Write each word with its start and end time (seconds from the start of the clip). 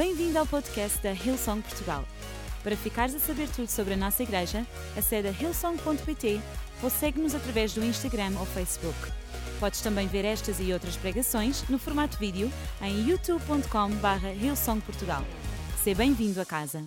Bem-vindo 0.00 0.38
ao 0.38 0.46
podcast 0.46 0.98
da 1.02 1.12
Hillsong 1.12 1.60
Portugal. 1.60 2.06
Para 2.62 2.74
ficares 2.74 3.14
a 3.14 3.18
saber 3.18 3.46
tudo 3.50 3.68
sobre 3.68 3.92
a 3.92 3.96
nossa 3.98 4.22
igreja, 4.22 4.66
acede 4.96 5.28
a 5.28 5.30
hillsong.pt 5.30 6.40
ou 6.82 6.88
segue-nos 6.88 7.34
através 7.34 7.74
do 7.74 7.84
Instagram 7.84 8.32
ou 8.38 8.46
Facebook. 8.46 8.96
Podes 9.60 9.82
também 9.82 10.08
ver 10.08 10.24
estas 10.24 10.58
e 10.58 10.72
outras 10.72 10.96
pregações 10.96 11.68
no 11.68 11.78
formato 11.78 12.16
vídeo 12.16 12.50
em 12.80 13.10
youtube.com.br 13.10 14.26
hillsongportugal. 14.42 15.22
Seja 15.84 15.98
bem-vindo 15.98 16.40
a 16.40 16.46
casa. 16.46 16.82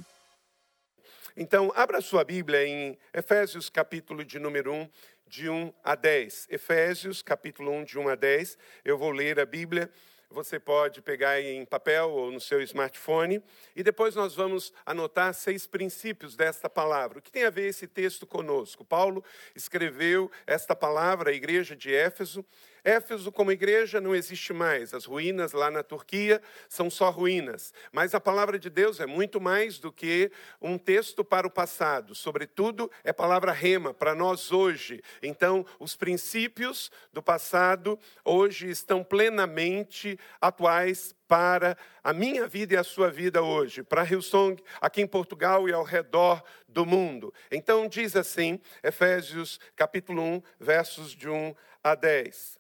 Então, 1.38 1.72
abra 1.76 2.02
sua 2.02 2.24
Bíblia 2.24 2.66
em 2.66 2.98
Efésios, 3.14 3.70
capítulo 3.70 4.26
de 4.26 4.40
número 4.40 4.74
1, 4.74 4.90
de 5.28 5.50
1 5.50 5.72
a 5.84 5.94
10. 5.94 6.48
Efésios, 6.50 7.22
capítulo 7.22 7.74
1, 7.74 7.84
de 7.84 8.00
1 8.00 8.10
a 8.10 8.16
10. 8.16 8.58
Eu 8.84 8.98
vou 8.98 9.12
ler 9.12 9.40
a 9.40 9.46
Bíblia. 9.46 9.92
Você 10.34 10.60
pode 10.60 11.00
pegar 11.00 11.40
em 11.40 11.64
papel 11.64 12.10
ou 12.10 12.32
no 12.32 12.42
seu 12.42 12.60
smartphone. 12.64 13.40
E 13.76 13.84
depois 13.84 14.16
nós 14.16 14.34
vamos 14.34 14.74
anotar 14.84 15.32
seis 15.32 15.68
princípios 15.68 16.36
desta 16.36 16.68
palavra. 16.68 17.20
O 17.20 17.22
que 17.22 17.32
tem 17.32 17.44
a 17.44 17.52
ver 17.52 17.68
esse 17.68 17.86
texto 17.86 18.26
conosco? 18.26 18.84
Paulo 18.84 19.24
escreveu 19.56 20.32
esta 20.48 20.76
palavra 20.76 21.30
à 21.30 21.34
igreja 21.34 21.76
de 21.76 21.94
Éfeso. 21.94 22.44
Éfeso, 22.84 23.32
como 23.32 23.52
igreja, 23.52 24.02
não 24.02 24.14
existe 24.14 24.52
mais. 24.52 24.94
As 24.94 25.06
ruínas 25.06 25.54
lá 25.54 25.72
na 25.72 25.84
Turquia 25.84 26.42
são 26.68 26.90
só 26.90 27.10
ruínas. 27.10 27.74
Mas 27.92 28.14
a 28.14 28.20
palavra 28.20 28.60
de 28.60 28.70
Deus 28.70 29.00
é 29.00 29.06
muito 29.06 29.40
mais 29.40 29.80
do 29.80 29.92
que 29.92 30.32
um 30.62 30.78
texto 30.78 31.24
para 31.24 31.48
o 31.48 31.52
passado. 31.52 32.14
Sobretudo, 32.14 32.92
é 33.04 33.14
palavra 33.14 33.52
rema 33.52 33.94
para 33.94 34.14
nós 34.14 34.52
hoje. 34.52 35.02
Então, 35.22 35.66
os 35.80 35.96
princípios 35.96 36.92
do 37.12 37.24
passado 37.24 37.98
hoje 38.26 38.70
estão 38.70 39.04
plenamente 39.04 40.20
atuais 40.42 41.16
para 41.28 41.78
a 42.04 42.14
minha 42.14 42.48
vida 42.48 42.74
e 42.76 42.78
a 42.78 42.84
sua 42.84 43.10
vida 43.10 43.42
hoje, 43.42 43.82
para 43.82 44.04
Hillsong, 44.04 44.62
aqui 44.80 45.02
em 45.02 45.08
Portugal 45.08 45.68
e 45.68 45.74
ao 45.74 45.84
redor 45.84 46.44
do 46.68 46.86
mundo. 46.86 47.34
Então 47.52 47.88
diz 47.88 48.16
assim, 48.16 48.60
Efésios 48.84 49.60
capítulo 49.76 50.22
1, 50.22 50.44
versos 50.60 51.12
de 51.12 51.30
1 51.30 51.56
a 51.84 51.96
10. 51.96 52.60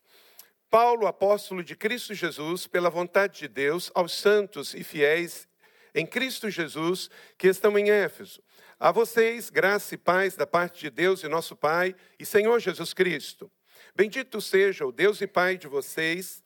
Paulo, 0.73 1.05
apóstolo 1.05 1.63
de 1.63 1.75
Cristo 1.75 2.15
Jesus, 2.15 2.65
pela 2.65 2.89
vontade 2.89 3.41
de 3.41 3.47
Deus, 3.47 3.91
aos 3.93 4.11
santos 4.11 4.73
e 4.73 4.83
fiéis 4.83 5.47
em 5.93 6.03
Cristo 6.03 6.49
Jesus 6.49 7.11
que 7.37 7.47
estão 7.47 7.77
em 7.77 7.91
Éfeso. 7.91 8.41
A 8.79 8.91
vocês, 8.91 9.51
graça 9.51 9.93
e 9.93 9.99
paz 9.99 10.35
da 10.35 10.47
parte 10.47 10.79
de 10.79 10.89
Deus 10.89 11.21
e 11.21 11.27
nosso 11.27 11.55
Pai 11.55 11.95
e 12.17 12.25
Senhor 12.25 12.59
Jesus 12.59 12.91
Cristo. 12.91 13.51
Bendito 13.95 14.41
seja 14.41 14.83
o 14.83 14.91
Deus 14.91 15.21
e 15.21 15.27
Pai 15.27 15.59
de 15.59 15.67
vocês 15.67 16.42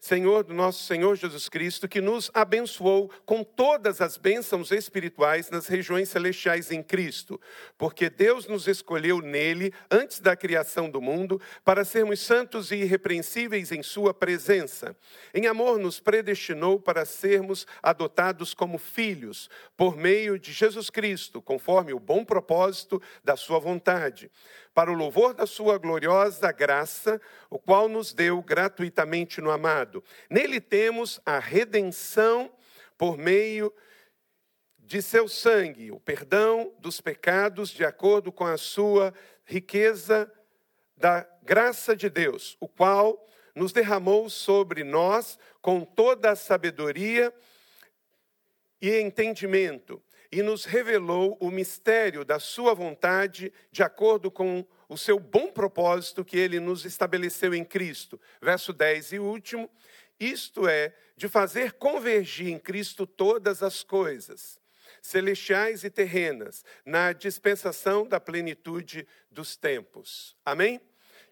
Senhor 0.00 0.44
do 0.44 0.54
nosso 0.54 0.84
Senhor 0.84 1.16
Jesus 1.16 1.48
Cristo, 1.48 1.88
que 1.88 2.00
nos 2.00 2.30
abençoou 2.32 3.10
com 3.24 3.42
todas 3.42 4.00
as 4.00 4.16
bênçãos 4.16 4.70
espirituais 4.70 5.50
nas 5.50 5.66
regiões 5.66 6.08
celestiais 6.08 6.70
em 6.70 6.82
Cristo, 6.82 7.40
porque 7.76 8.08
Deus 8.08 8.46
nos 8.46 8.66
escolheu 8.68 9.20
nele 9.20 9.72
antes 9.90 10.20
da 10.20 10.36
criação 10.36 10.88
do 10.90 11.00
mundo 11.00 11.40
para 11.64 11.84
sermos 11.84 12.20
santos 12.20 12.70
e 12.70 12.76
irrepreensíveis 12.76 13.72
em 13.72 13.82
Sua 13.82 14.14
presença. 14.14 14.96
Em 15.34 15.46
amor, 15.46 15.78
nos 15.78 16.00
predestinou 16.00 16.80
para 16.80 17.04
sermos 17.04 17.66
adotados 17.82 18.54
como 18.54 18.78
filhos 18.78 19.48
por 19.76 19.96
meio 19.96 20.38
de 20.38 20.52
Jesus 20.52 20.90
Cristo, 20.90 21.42
conforme 21.42 21.92
o 21.92 22.00
bom 22.00 22.24
propósito 22.24 23.00
da 23.24 23.36
Sua 23.36 23.58
vontade 23.58 24.30
para 24.78 24.92
o 24.92 24.94
louvor 24.94 25.34
da 25.34 25.44
sua 25.44 25.76
gloriosa 25.76 26.52
graça, 26.52 27.20
o 27.50 27.58
qual 27.58 27.88
nos 27.88 28.14
deu 28.14 28.40
gratuitamente 28.40 29.40
no 29.40 29.50
amado. 29.50 30.04
Nele 30.30 30.60
temos 30.60 31.20
a 31.26 31.40
redenção 31.40 32.48
por 32.96 33.18
meio 33.18 33.74
de 34.78 35.02
seu 35.02 35.26
sangue, 35.26 35.90
o 35.90 35.98
perdão 35.98 36.72
dos 36.78 37.00
pecados 37.00 37.70
de 37.70 37.84
acordo 37.84 38.30
com 38.30 38.46
a 38.46 38.56
sua 38.56 39.12
riqueza 39.44 40.32
da 40.96 41.28
graça 41.42 41.96
de 41.96 42.08
Deus, 42.08 42.56
o 42.60 42.68
qual 42.68 43.26
nos 43.56 43.72
derramou 43.72 44.30
sobre 44.30 44.84
nós 44.84 45.40
com 45.60 45.80
toda 45.80 46.30
a 46.30 46.36
sabedoria 46.36 47.34
e 48.80 48.96
entendimento 49.00 50.00
e 50.30 50.42
nos 50.42 50.64
revelou 50.64 51.36
o 51.40 51.50
mistério 51.50 52.24
da 52.24 52.38
Sua 52.38 52.74
vontade, 52.74 53.52
de 53.72 53.82
acordo 53.82 54.30
com 54.30 54.66
o 54.88 54.96
seu 54.96 55.18
bom 55.18 55.50
propósito 55.50 56.24
que 56.24 56.36
Ele 56.36 56.60
nos 56.60 56.84
estabeleceu 56.84 57.54
em 57.54 57.64
Cristo. 57.64 58.20
Verso 58.40 58.72
10 58.72 59.12
e 59.12 59.18
último: 59.18 59.70
isto 60.18 60.68
é, 60.68 60.94
de 61.16 61.28
fazer 61.28 61.72
convergir 61.72 62.48
em 62.48 62.58
Cristo 62.58 63.06
todas 63.06 63.62
as 63.62 63.82
coisas, 63.82 64.60
celestiais 65.00 65.84
e 65.84 65.90
terrenas, 65.90 66.64
na 66.84 67.12
dispensação 67.12 68.06
da 68.06 68.20
plenitude 68.20 69.06
dos 69.30 69.56
tempos. 69.56 70.36
Amém? 70.44 70.80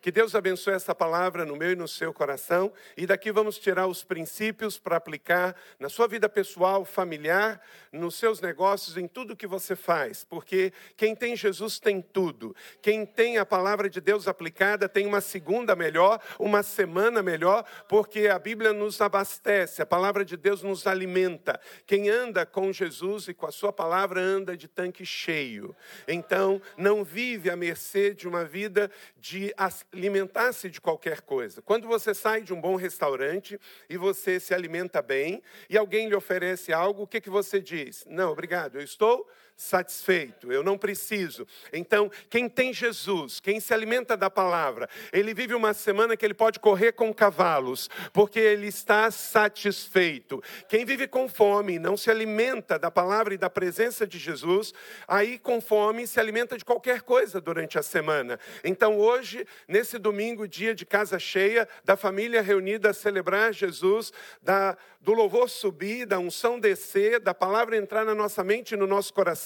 Que 0.06 0.12
Deus 0.12 0.37
abençoe 0.37 0.72
essa 0.72 0.94
palavra 0.94 1.44
no 1.44 1.56
meu 1.56 1.72
e 1.72 1.75
no 1.75 1.89
seu 1.89 2.15
coração. 2.15 2.72
E 2.97 3.09
daqui 3.09 3.33
vamos 3.33 3.59
tirar 3.59 3.89
os 3.89 4.05
princípios 4.05 4.78
para 4.78 4.94
aplicar 4.94 5.56
na 5.81 5.89
sua 5.89 6.06
vida 6.06 6.28
pessoal, 6.28 6.84
familiar, 6.84 7.61
nos 7.91 8.15
seus 8.15 8.41
negócios, 8.41 8.97
em 8.97 9.09
tudo 9.09 9.34
que 9.34 9.49
você 9.49 9.75
faz. 9.75 10.22
Porque 10.22 10.72
quem 10.97 11.12
tem 11.16 11.34
Jesus 11.34 11.81
tem 11.81 12.00
tudo. 12.00 12.55
Quem 12.81 13.05
tem 13.05 13.39
a 13.39 13.45
palavra 13.45 13.91
de 13.91 14.00
Deus 14.00 14.28
aplicada 14.28 14.89
tem 14.89 15.06
uma 15.06 15.21
segunda 15.21 15.75
melhor, 15.75 16.21
uma 16.39 16.62
semana 16.62 17.21
melhor, 17.21 17.65
porque 17.89 18.28
a 18.28 18.39
Bíblia 18.39 18.72
nos 18.72 19.00
abastece, 19.00 19.83
a 19.83 19.87
palavra 19.87 20.25
de 20.25 20.37
Deus 20.37 20.62
nos 20.62 20.87
alimenta. 20.87 21.61
Quem 21.84 22.09
anda 22.09 22.47
com 22.47 22.72
Jesus 22.72 23.27
e 23.27 23.34
com 23.34 23.47
a 23.47 23.50
sua 23.50 23.72
palavra 23.72 24.21
anda 24.21 24.56
de 24.56 24.69
tanque 24.69 25.05
cheio. 25.05 25.75
Então, 26.06 26.62
não 26.77 27.03
vive 27.03 27.50
à 27.50 27.56
mercê 27.56 28.15
de 28.15 28.28
uma 28.28 28.45
vida 28.45 28.89
de 29.19 29.53
alimentar-se 29.97 30.71
de 30.71 30.81
qualquer 30.81 31.23
coisa. 31.23 31.62
Quando 31.62 31.89
você 31.89 32.15
sai 32.15 32.43
de 32.43 32.53
um 32.53 32.61
bom 32.61 32.77
restaurante 32.77 33.59
e 33.89 33.97
você 33.97 34.39
se 34.39 34.55
alimenta 34.55 35.01
bem 35.01 35.43
e 35.69 35.77
alguém 35.77 36.09
lhe 36.09 36.15
oferece 36.15 36.73
algo, 36.73 37.03
o 37.03 37.07
que, 37.07 37.21
que 37.21 37.31
você 37.31 37.61
diz? 37.61 38.05
Não, 38.09 38.31
obrigado, 38.31 38.77
eu 38.77 38.83
estou 38.83 39.29
satisfeito, 39.56 40.53
eu 40.53 40.62
não 40.62 40.77
preciso. 40.77 41.47
Então, 41.72 42.11
quem 42.28 42.47
tem 42.47 42.75
Jesus, 42.75 43.41
quem 43.41 43.59
se 43.59 43.72
alimenta 43.72 44.15
da 44.15 44.28
palavra, 44.28 44.89
ele 45.11 45.33
vive 45.33 45.55
uma 45.55 45.72
semana 45.72 46.17
que 46.17 46.27
ele 46.27 46.34
pode 46.34 46.61
correr 46.61 46.93
com 46.93 47.12
cavalos, 47.12 47.89
porque 48.12 48.39
ele 48.39 48.66
está 48.66 49.11
satisfeito. 49.11 50.43
Quem 50.69 50.84
vive 50.84 51.09
com 51.09 51.27
fome, 51.27 51.78
não 51.78 51.97
se 51.97 52.11
alimenta 52.11 52.78
da 52.78 52.91
palavra 52.91 53.33
e 53.33 53.39
da 53.39 53.49
presença 53.49 54.06
de 54.06 54.19
Jesus, 54.19 54.75
aí 55.09 55.39
com 55.39 55.59
fome 55.59 56.06
se 56.06 56.21
alimenta 56.21 56.59
de 56.59 56.65
qualquer 56.65 57.00
coisa 57.00 57.41
durante 57.41 57.78
a 57.78 57.83
semana. 57.83 58.39
Então, 58.62 58.99
hoje, 58.99 59.47
nesse 59.66 59.97
domingo, 59.97 60.47
dia 60.47 60.75
de 60.75 60.84
casa 60.84 61.19
cheia, 61.19 61.66
da 61.83 61.97
família 61.97 62.43
reunida 62.43 62.91
a 62.91 62.95
celebrar 62.95 63.55
Jesus, 63.55 64.12
da, 64.43 64.77
do 65.00 65.15
louvor 65.15 65.49
subir, 65.49 66.05
da 66.05 66.19
unção 66.19 66.61
descer, 66.61 67.21
da 67.21 67.33
palavra 67.33 67.77
entrar 67.77 68.05
na 68.05 68.15
nossa 68.15 68.45
mente 68.45 68.72
e 68.72 68.77
no 68.77 68.87
nosso 68.87 69.15
coração 69.15 69.46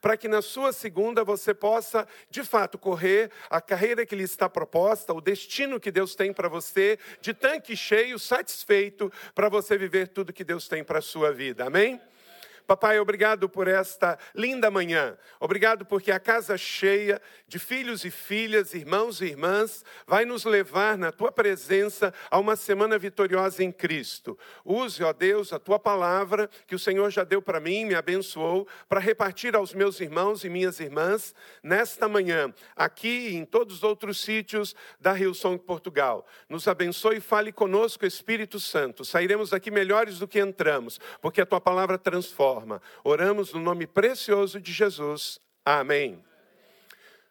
para 0.00 0.16
que 0.16 0.28
na 0.28 0.42
sua 0.42 0.72
segunda 0.72 1.24
você 1.24 1.52
possa, 1.54 2.06
de 2.30 2.42
fato, 2.44 2.78
correr 2.78 3.30
a 3.48 3.60
carreira 3.60 4.06
que 4.06 4.14
lhe 4.14 4.24
está 4.24 4.48
proposta, 4.48 5.12
o 5.12 5.20
destino 5.20 5.80
que 5.80 5.90
Deus 5.90 6.14
tem 6.14 6.32
para 6.32 6.48
você, 6.48 6.98
de 7.20 7.34
tanque 7.34 7.76
cheio, 7.76 8.18
satisfeito, 8.18 9.12
para 9.34 9.48
você 9.48 9.76
viver 9.76 10.08
tudo 10.08 10.32
que 10.32 10.44
Deus 10.44 10.68
tem 10.68 10.84
para 10.84 10.98
a 10.98 11.02
sua 11.02 11.32
vida. 11.32 11.66
Amém? 11.66 12.00
Papai, 12.70 13.00
obrigado 13.00 13.48
por 13.48 13.66
esta 13.66 14.16
linda 14.32 14.70
manhã. 14.70 15.18
Obrigado 15.40 15.84
porque 15.84 16.12
a 16.12 16.20
casa 16.20 16.56
cheia 16.56 17.20
de 17.48 17.58
filhos 17.58 18.04
e 18.04 18.12
filhas, 18.12 18.74
irmãos 18.74 19.20
e 19.20 19.24
irmãs, 19.24 19.84
vai 20.06 20.24
nos 20.24 20.44
levar 20.44 20.96
na 20.96 21.10
tua 21.10 21.32
presença 21.32 22.14
a 22.30 22.38
uma 22.38 22.54
semana 22.54 22.96
vitoriosa 22.96 23.64
em 23.64 23.72
Cristo. 23.72 24.38
Use, 24.64 25.02
ó 25.02 25.12
Deus, 25.12 25.52
a 25.52 25.58
tua 25.58 25.80
palavra 25.80 26.48
que 26.68 26.76
o 26.76 26.78
Senhor 26.78 27.10
já 27.10 27.24
deu 27.24 27.42
para 27.42 27.58
mim, 27.58 27.86
me 27.86 27.96
abençoou, 27.96 28.68
para 28.88 29.00
repartir 29.00 29.56
aos 29.56 29.74
meus 29.74 30.00
irmãos 30.00 30.44
e 30.44 30.48
minhas 30.48 30.78
irmãs 30.78 31.34
nesta 31.64 32.06
manhã, 32.08 32.54
aqui 32.76 33.30
e 33.30 33.34
em 33.34 33.44
todos 33.44 33.78
os 33.78 33.82
outros 33.82 34.20
sítios 34.20 34.76
da 35.00 35.12
Rio 35.12 35.34
Song 35.34 35.58
Portugal. 35.58 36.24
Nos 36.48 36.68
abençoe 36.68 37.16
e 37.16 37.20
fale 37.20 37.50
conosco, 37.50 38.06
Espírito 38.06 38.60
Santo. 38.60 39.04
Sairemos 39.04 39.50
daqui 39.50 39.72
melhores 39.72 40.20
do 40.20 40.28
que 40.28 40.38
entramos, 40.38 41.00
porque 41.20 41.40
a 41.40 41.46
tua 41.46 41.60
palavra 41.60 41.98
transforma 41.98 42.59
forma. 42.60 42.82
Oramos 43.02 43.54
no 43.54 43.60
nome 43.60 43.86
precioso 43.86 44.60
de 44.60 44.70
Jesus. 44.70 45.40
Amém. 45.64 46.22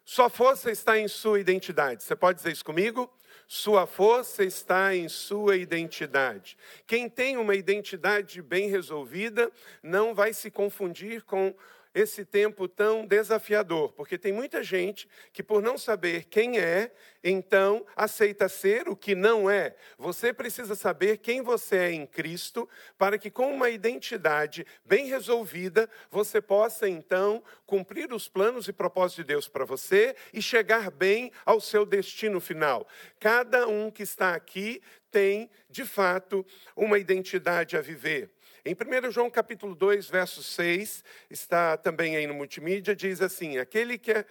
Sua 0.03 0.27
força 0.27 0.71
está 0.71 0.97
em 0.97 1.07
sua 1.07 1.39
identidade. 1.39 2.03
Você 2.03 2.15
pode 2.15 2.37
dizer 2.37 2.51
isso 2.51 2.65
comigo? 2.65 3.07
Sua 3.47 3.85
força 3.85 4.43
está 4.43 4.95
em 4.95 5.07
sua 5.07 5.55
identidade. 5.55 6.57
Quem 6.87 7.07
tem 7.07 7.37
uma 7.37 7.53
identidade 7.53 8.41
bem 8.41 8.69
resolvida 8.69 9.51
não 9.83 10.15
vai 10.15 10.33
se 10.33 10.49
confundir 10.49 11.21
com 11.23 11.53
esse 11.93 12.23
tempo 12.23 12.67
tão 12.67 13.05
desafiador, 13.05 13.91
porque 13.93 14.17
tem 14.17 14.31
muita 14.31 14.63
gente 14.63 15.07
que, 15.33 15.41
por 15.41 15.61
não 15.61 15.77
saber 15.77 16.25
quem 16.25 16.59
é, 16.59 16.91
então 17.23 17.85
aceita 17.95 18.47
ser 18.47 18.87
o 18.87 18.95
que 18.95 19.15
não 19.15 19.49
é. 19.49 19.75
Você 19.97 20.31
precisa 20.31 20.75
saber 20.75 21.17
quem 21.17 21.41
você 21.41 21.77
é 21.77 21.91
em 21.91 22.05
Cristo, 22.05 22.69
para 22.97 23.17
que, 23.17 23.31
com 23.31 23.53
uma 23.53 23.69
identidade 23.69 24.65
bem 24.85 25.07
resolvida, 25.07 25.89
você 26.11 26.41
possa 26.41 26.87
então 26.87 27.43
cumprir 27.65 28.13
os 28.13 28.27
planos 28.27 28.67
e 28.67 28.73
propósitos 28.73 29.17
de 29.17 29.23
Deus 29.23 29.47
para 29.47 29.65
você 29.65 30.15
e 30.33 30.41
chegar 30.41 30.91
bem 30.91 31.31
ao 31.45 31.59
seu 31.59 31.85
destino 31.85 32.39
final. 32.39 32.87
Cada 33.19 33.67
um 33.67 33.89
que 33.89 34.03
está 34.03 34.33
aqui 34.33 34.81
tem, 35.11 35.49
de 35.69 35.85
fato, 35.85 36.45
uma 36.75 36.99
identidade 36.99 37.75
a 37.75 37.81
viver. 37.81 38.31
Em 38.69 38.75
1 38.75 39.09
João 39.09 39.31
capítulo 39.31 39.73
2, 39.73 40.07
verso 40.11 40.43
6, 40.43 41.03
está 41.27 41.75
também 41.75 42.15
aí 42.15 42.27
no 42.27 42.35
multimídia, 42.35 42.95
diz 42.95 43.19
assim: 43.19 43.57
aquele 43.57 43.97
que 43.97 44.23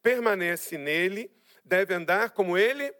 permanece 0.00 0.78
nele 0.78 1.28
deve 1.64 1.92
andar 1.92 2.30
como 2.30 2.56
ele 2.56 2.94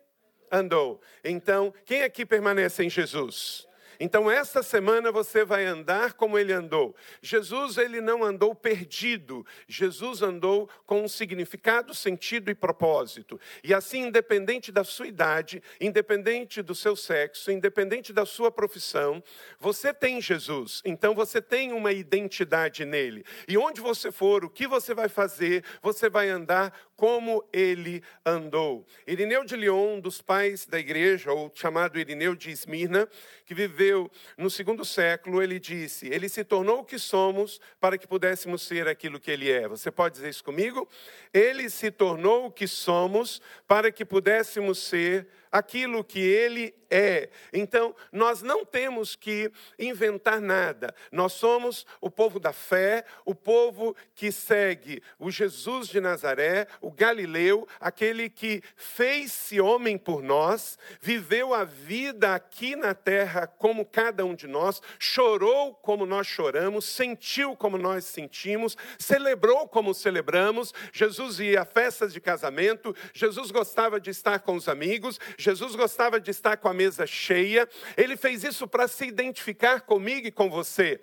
andou. 0.50 1.00
Então, 1.22 1.72
quem 1.84 2.02
aqui 2.02 2.26
permanece 2.26 2.82
em 2.82 2.90
Jesus? 2.90 3.67
Então, 4.00 4.30
esta 4.30 4.62
semana 4.62 5.10
você 5.10 5.44
vai 5.44 5.64
andar 5.64 6.12
como 6.12 6.38
ele 6.38 6.52
andou. 6.52 6.94
Jesus, 7.20 7.76
ele 7.78 8.00
não 8.00 8.22
andou 8.22 8.54
perdido. 8.54 9.44
Jesus 9.66 10.22
andou 10.22 10.68
com 10.86 11.02
um 11.02 11.08
significado, 11.08 11.92
sentido 11.92 12.50
e 12.50 12.54
propósito. 12.54 13.40
E 13.64 13.74
assim, 13.74 14.06
independente 14.06 14.70
da 14.70 14.84
sua 14.84 15.08
idade, 15.08 15.62
independente 15.80 16.62
do 16.62 16.74
seu 16.74 16.94
sexo, 16.94 17.50
independente 17.50 18.12
da 18.12 18.24
sua 18.24 18.50
profissão, 18.50 19.22
você 19.58 19.92
tem 19.92 20.20
Jesus. 20.20 20.80
Então, 20.84 21.14
você 21.14 21.42
tem 21.42 21.72
uma 21.72 21.92
identidade 21.92 22.84
nele. 22.84 23.24
E 23.48 23.58
onde 23.58 23.80
você 23.80 24.12
for, 24.12 24.44
o 24.44 24.50
que 24.50 24.66
você 24.66 24.94
vai 24.94 25.08
fazer, 25.08 25.64
você 25.82 26.08
vai 26.08 26.28
andar 26.28 26.72
como 26.98 27.48
ele 27.52 28.02
andou. 28.26 28.84
Irineu 29.06 29.44
de 29.44 29.54
Lyon, 29.54 30.00
dos 30.00 30.20
pais 30.20 30.66
da 30.66 30.80
igreja, 30.80 31.32
ou 31.32 31.48
chamado 31.54 31.96
Irineu 31.96 32.34
de 32.34 32.50
Esmirna, 32.50 33.08
que 33.46 33.54
viveu 33.54 34.10
no 34.36 34.50
segundo 34.50 34.84
século, 34.84 35.40
ele 35.40 35.60
disse: 35.60 36.08
Ele 36.08 36.28
se 36.28 36.42
tornou 36.42 36.80
o 36.80 36.84
que 36.84 36.98
somos 36.98 37.60
para 37.80 37.96
que 37.96 38.04
pudéssemos 38.04 38.62
ser 38.62 38.88
aquilo 38.88 39.20
que 39.20 39.30
ele 39.30 39.48
é. 39.48 39.68
Você 39.68 39.92
pode 39.92 40.16
dizer 40.16 40.28
isso 40.28 40.42
comigo? 40.42 40.88
Ele 41.32 41.70
se 41.70 41.88
tornou 41.92 42.46
o 42.46 42.50
que 42.50 42.66
somos 42.66 43.40
para 43.68 43.92
que 43.92 44.04
pudéssemos 44.04 44.78
ser 44.78 45.28
aquilo 45.50 46.04
que 46.04 46.20
ele 46.20 46.74
é. 46.90 47.28
Então, 47.52 47.94
nós 48.10 48.42
não 48.42 48.64
temos 48.64 49.14
que 49.14 49.50
inventar 49.78 50.40
nada. 50.40 50.94
Nós 51.12 51.32
somos 51.34 51.86
o 52.00 52.10
povo 52.10 52.40
da 52.40 52.52
fé, 52.52 53.04
o 53.24 53.34
povo 53.34 53.94
que 54.14 54.32
segue 54.32 55.02
o 55.18 55.30
Jesus 55.30 55.88
de 55.88 56.00
Nazaré, 56.00 56.66
o 56.80 56.90
Galileu, 56.90 57.66
aquele 57.80 58.30
que 58.30 58.62
fez-se 58.76 59.60
homem 59.60 59.98
por 59.98 60.22
nós, 60.22 60.78
viveu 61.00 61.52
a 61.54 61.64
vida 61.64 62.34
aqui 62.34 62.74
na 62.74 62.94
terra 62.94 63.46
como 63.46 63.84
cada 63.84 64.24
um 64.24 64.34
de 64.34 64.46
nós, 64.46 64.80
chorou 64.98 65.74
como 65.74 66.06
nós 66.06 66.26
choramos, 66.26 66.84
sentiu 66.84 67.56
como 67.56 67.76
nós 67.76 68.04
sentimos, 68.04 68.76
celebrou 68.98 69.68
como 69.68 69.94
celebramos. 69.94 70.72
Jesus 70.92 71.40
ia 71.40 71.62
a 71.62 71.64
festas 71.64 72.12
de 72.12 72.20
casamento, 72.20 72.94
Jesus 73.12 73.50
gostava 73.50 74.00
de 74.00 74.10
estar 74.10 74.38
com 74.40 74.54
os 74.54 74.68
amigos, 74.68 75.18
Jesus 75.40 75.76
gostava 75.76 76.18
de 76.20 76.32
estar 76.32 76.56
com 76.56 76.68
a 76.68 76.74
mesa 76.74 77.06
cheia, 77.06 77.68
ele 77.96 78.16
fez 78.16 78.42
isso 78.42 78.66
para 78.66 78.88
se 78.88 79.06
identificar 79.06 79.82
comigo 79.82 80.26
e 80.26 80.32
com 80.32 80.50
você. 80.50 81.00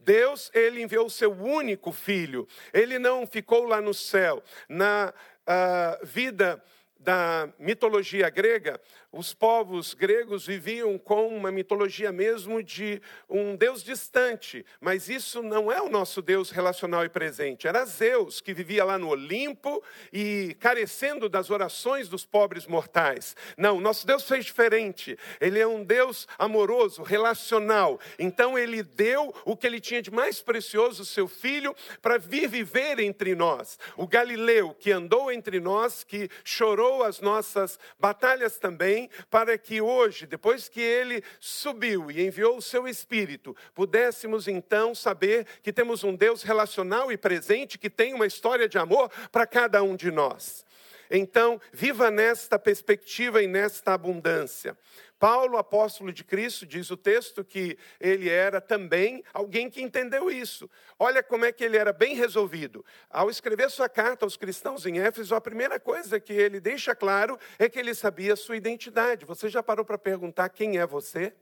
Deus, 0.00 0.50
ele 0.52 0.82
enviou 0.82 1.06
o 1.06 1.10
seu 1.10 1.30
único 1.30 1.92
filho, 1.92 2.48
ele 2.74 2.98
não 2.98 3.24
ficou 3.24 3.64
lá 3.64 3.80
no 3.80 3.94
céu, 3.94 4.42
na 4.68 5.14
uh, 5.46 6.04
vida 6.04 6.60
da 6.98 7.48
mitologia 7.60 8.28
grega, 8.28 8.80
os 9.16 9.32
povos 9.32 9.94
gregos 9.94 10.46
viviam 10.46 10.98
com 10.98 11.28
uma 11.28 11.50
mitologia 11.50 12.12
mesmo 12.12 12.62
de 12.62 13.00
um 13.28 13.56
Deus 13.56 13.82
distante, 13.82 14.64
mas 14.78 15.08
isso 15.08 15.42
não 15.42 15.72
é 15.72 15.80
o 15.80 15.88
nosso 15.88 16.20
Deus 16.20 16.50
relacional 16.50 17.02
e 17.02 17.08
presente. 17.08 17.66
Era 17.66 17.86
Zeus 17.86 18.42
que 18.42 18.52
vivia 18.52 18.84
lá 18.84 18.98
no 18.98 19.08
Olimpo 19.08 19.82
e 20.12 20.54
carecendo 20.60 21.30
das 21.30 21.48
orações 21.48 22.08
dos 22.10 22.26
pobres 22.26 22.66
mortais. 22.66 23.34
Não, 23.56 23.80
nosso 23.80 24.06
Deus 24.06 24.28
fez 24.28 24.44
diferente. 24.44 25.18
Ele 25.40 25.58
é 25.58 25.66
um 25.66 25.82
Deus 25.82 26.28
amoroso, 26.38 27.02
relacional. 27.02 27.98
Então 28.18 28.58
ele 28.58 28.82
deu 28.82 29.34
o 29.46 29.56
que 29.56 29.66
ele 29.66 29.80
tinha 29.80 30.02
de 30.02 30.10
mais 30.10 30.42
precioso, 30.42 31.06
seu 31.06 31.26
filho, 31.26 31.74
para 32.02 32.18
vir 32.18 32.48
viver 32.48 32.98
entre 32.98 33.34
nós. 33.34 33.78
O 33.96 34.06
Galileu 34.06 34.76
que 34.78 34.92
andou 34.92 35.32
entre 35.32 35.58
nós, 35.58 36.04
que 36.04 36.28
chorou 36.44 37.02
as 37.02 37.20
nossas 37.20 37.78
batalhas 37.98 38.58
também 38.58 39.05
para 39.30 39.56
que 39.58 39.80
hoje, 39.80 40.26
depois 40.26 40.68
que 40.68 40.80
ele 40.80 41.22
subiu 41.40 42.10
e 42.10 42.24
enviou 42.24 42.56
o 42.56 42.62
seu 42.62 42.86
espírito, 42.86 43.56
pudéssemos 43.74 44.48
então 44.48 44.94
saber 44.94 45.46
que 45.62 45.72
temos 45.72 46.04
um 46.04 46.14
Deus 46.14 46.42
relacional 46.42 47.10
e 47.10 47.16
presente 47.16 47.78
que 47.78 47.90
tem 47.90 48.14
uma 48.14 48.26
história 48.26 48.68
de 48.68 48.78
amor 48.78 49.10
para 49.30 49.46
cada 49.46 49.82
um 49.82 49.96
de 49.96 50.10
nós. 50.10 50.64
Então, 51.10 51.60
viva 51.72 52.10
nesta 52.10 52.58
perspectiva 52.58 53.42
e 53.42 53.46
nesta 53.46 53.94
abundância. 53.94 54.76
Paulo, 55.18 55.56
apóstolo 55.56 56.12
de 56.12 56.22
Cristo, 56.22 56.66
diz 56.66 56.90
o 56.90 56.96
texto 56.96 57.44
que 57.44 57.78
ele 57.98 58.28
era 58.28 58.60
também 58.60 59.24
alguém 59.32 59.70
que 59.70 59.80
entendeu 59.80 60.30
isso. 60.30 60.70
Olha 60.98 61.22
como 61.22 61.44
é 61.44 61.52
que 61.52 61.64
ele 61.64 61.76
era 61.76 61.92
bem 61.92 62.14
resolvido. 62.14 62.84
Ao 63.08 63.30
escrever 63.30 63.70
sua 63.70 63.88
carta 63.88 64.26
aos 64.26 64.36
cristãos 64.36 64.84
em 64.84 64.98
Éfeso, 64.98 65.34
a 65.34 65.40
primeira 65.40 65.80
coisa 65.80 66.20
que 66.20 66.32
ele 66.32 66.60
deixa 66.60 66.94
claro 66.94 67.38
é 67.58 67.68
que 67.68 67.78
ele 67.78 67.94
sabia 67.94 68.34
a 68.34 68.36
sua 68.36 68.56
identidade. 68.56 69.24
Você 69.24 69.48
já 69.48 69.62
parou 69.62 69.84
para 69.84 69.98
perguntar 69.98 70.48
quem 70.50 70.78
é 70.78 70.86
você? 70.86 71.34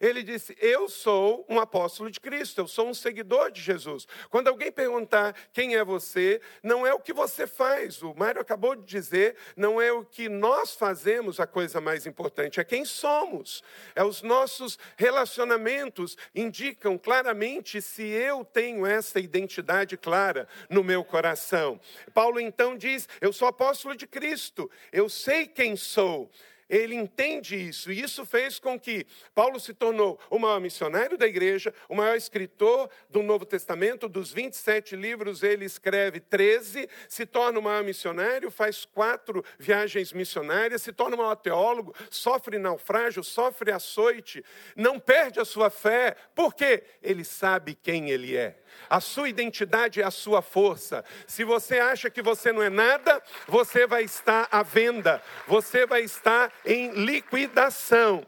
Ele 0.00 0.22
disse: 0.22 0.56
Eu 0.60 0.88
sou 0.88 1.46
um 1.48 1.58
apóstolo 1.58 2.10
de 2.10 2.20
Cristo, 2.20 2.60
eu 2.60 2.68
sou 2.68 2.88
um 2.88 2.94
seguidor 2.94 3.50
de 3.50 3.60
Jesus. 3.60 4.06
Quando 4.30 4.48
alguém 4.48 4.70
perguntar 4.70 5.34
quem 5.52 5.76
é 5.76 5.84
você, 5.84 6.40
não 6.62 6.86
é 6.86 6.92
o 6.92 7.00
que 7.00 7.12
você 7.12 7.46
faz, 7.46 8.02
o 8.02 8.14
Mário 8.14 8.40
acabou 8.40 8.74
de 8.74 8.84
dizer, 8.84 9.36
não 9.56 9.80
é 9.80 9.92
o 9.92 10.04
que 10.04 10.28
nós 10.28 10.74
fazemos 10.74 11.40
a 11.40 11.46
coisa 11.46 11.80
mais 11.80 12.06
importante, 12.06 12.60
é 12.60 12.64
quem 12.64 12.84
somos. 12.84 13.62
É 13.94 14.02
os 14.02 14.22
nossos 14.22 14.78
relacionamentos 14.96 16.16
indicam 16.34 16.98
claramente 16.98 17.80
se 17.80 18.02
eu 18.02 18.44
tenho 18.44 18.86
essa 18.86 19.18
identidade 19.18 19.96
clara 19.96 20.48
no 20.68 20.84
meu 20.84 21.04
coração. 21.04 21.80
Paulo 22.12 22.40
então 22.40 22.76
diz: 22.76 23.08
Eu 23.20 23.32
sou 23.32 23.48
apóstolo 23.48 23.96
de 23.96 24.06
Cristo, 24.06 24.70
eu 24.92 25.08
sei 25.08 25.46
quem 25.46 25.76
sou 25.76 26.30
ele 26.68 26.94
entende 26.94 27.56
isso, 27.56 27.92
e 27.92 28.00
isso 28.00 28.26
fez 28.26 28.58
com 28.58 28.78
que 28.78 29.06
Paulo 29.34 29.60
se 29.60 29.72
tornou 29.72 30.18
o 30.28 30.38
maior 30.38 30.60
missionário 30.60 31.16
da 31.16 31.26
igreja, 31.26 31.72
o 31.88 31.94
maior 31.94 32.16
escritor 32.16 32.90
do 33.08 33.22
Novo 33.22 33.44
Testamento, 33.44 34.08
dos 34.08 34.32
27 34.32 34.96
livros 34.96 35.42
ele 35.42 35.64
escreve 35.64 36.20
13, 36.20 36.88
se 37.08 37.24
torna 37.24 37.58
o 37.58 37.62
maior 37.62 37.84
missionário, 37.84 38.50
faz 38.50 38.84
quatro 38.84 39.44
viagens 39.58 40.12
missionárias, 40.12 40.82
se 40.82 40.92
torna 40.92 41.16
o 41.16 41.18
maior 41.18 41.36
teólogo, 41.36 41.94
sofre 42.10 42.58
naufrágio, 42.58 43.22
sofre 43.22 43.70
açoite, 43.70 44.44
não 44.74 44.98
perde 44.98 45.38
a 45.38 45.44
sua 45.44 45.70
fé, 45.70 46.16
porque 46.34 46.82
ele 47.02 47.24
sabe 47.24 47.74
quem 47.74 48.10
ele 48.10 48.36
é. 48.36 48.58
A 48.88 49.00
sua 49.00 49.28
identidade 49.28 50.00
é 50.00 50.04
a 50.04 50.10
sua 50.10 50.42
força. 50.42 51.04
Se 51.26 51.44
você 51.44 51.78
acha 51.78 52.10
que 52.10 52.22
você 52.22 52.52
não 52.52 52.62
é 52.62 52.70
nada, 52.70 53.22
você 53.46 53.86
vai 53.86 54.04
estar 54.04 54.48
à 54.50 54.62
venda, 54.62 55.22
você 55.46 55.86
vai 55.86 56.02
estar 56.02 56.52
em 56.64 56.92
liquidação. 56.92 58.24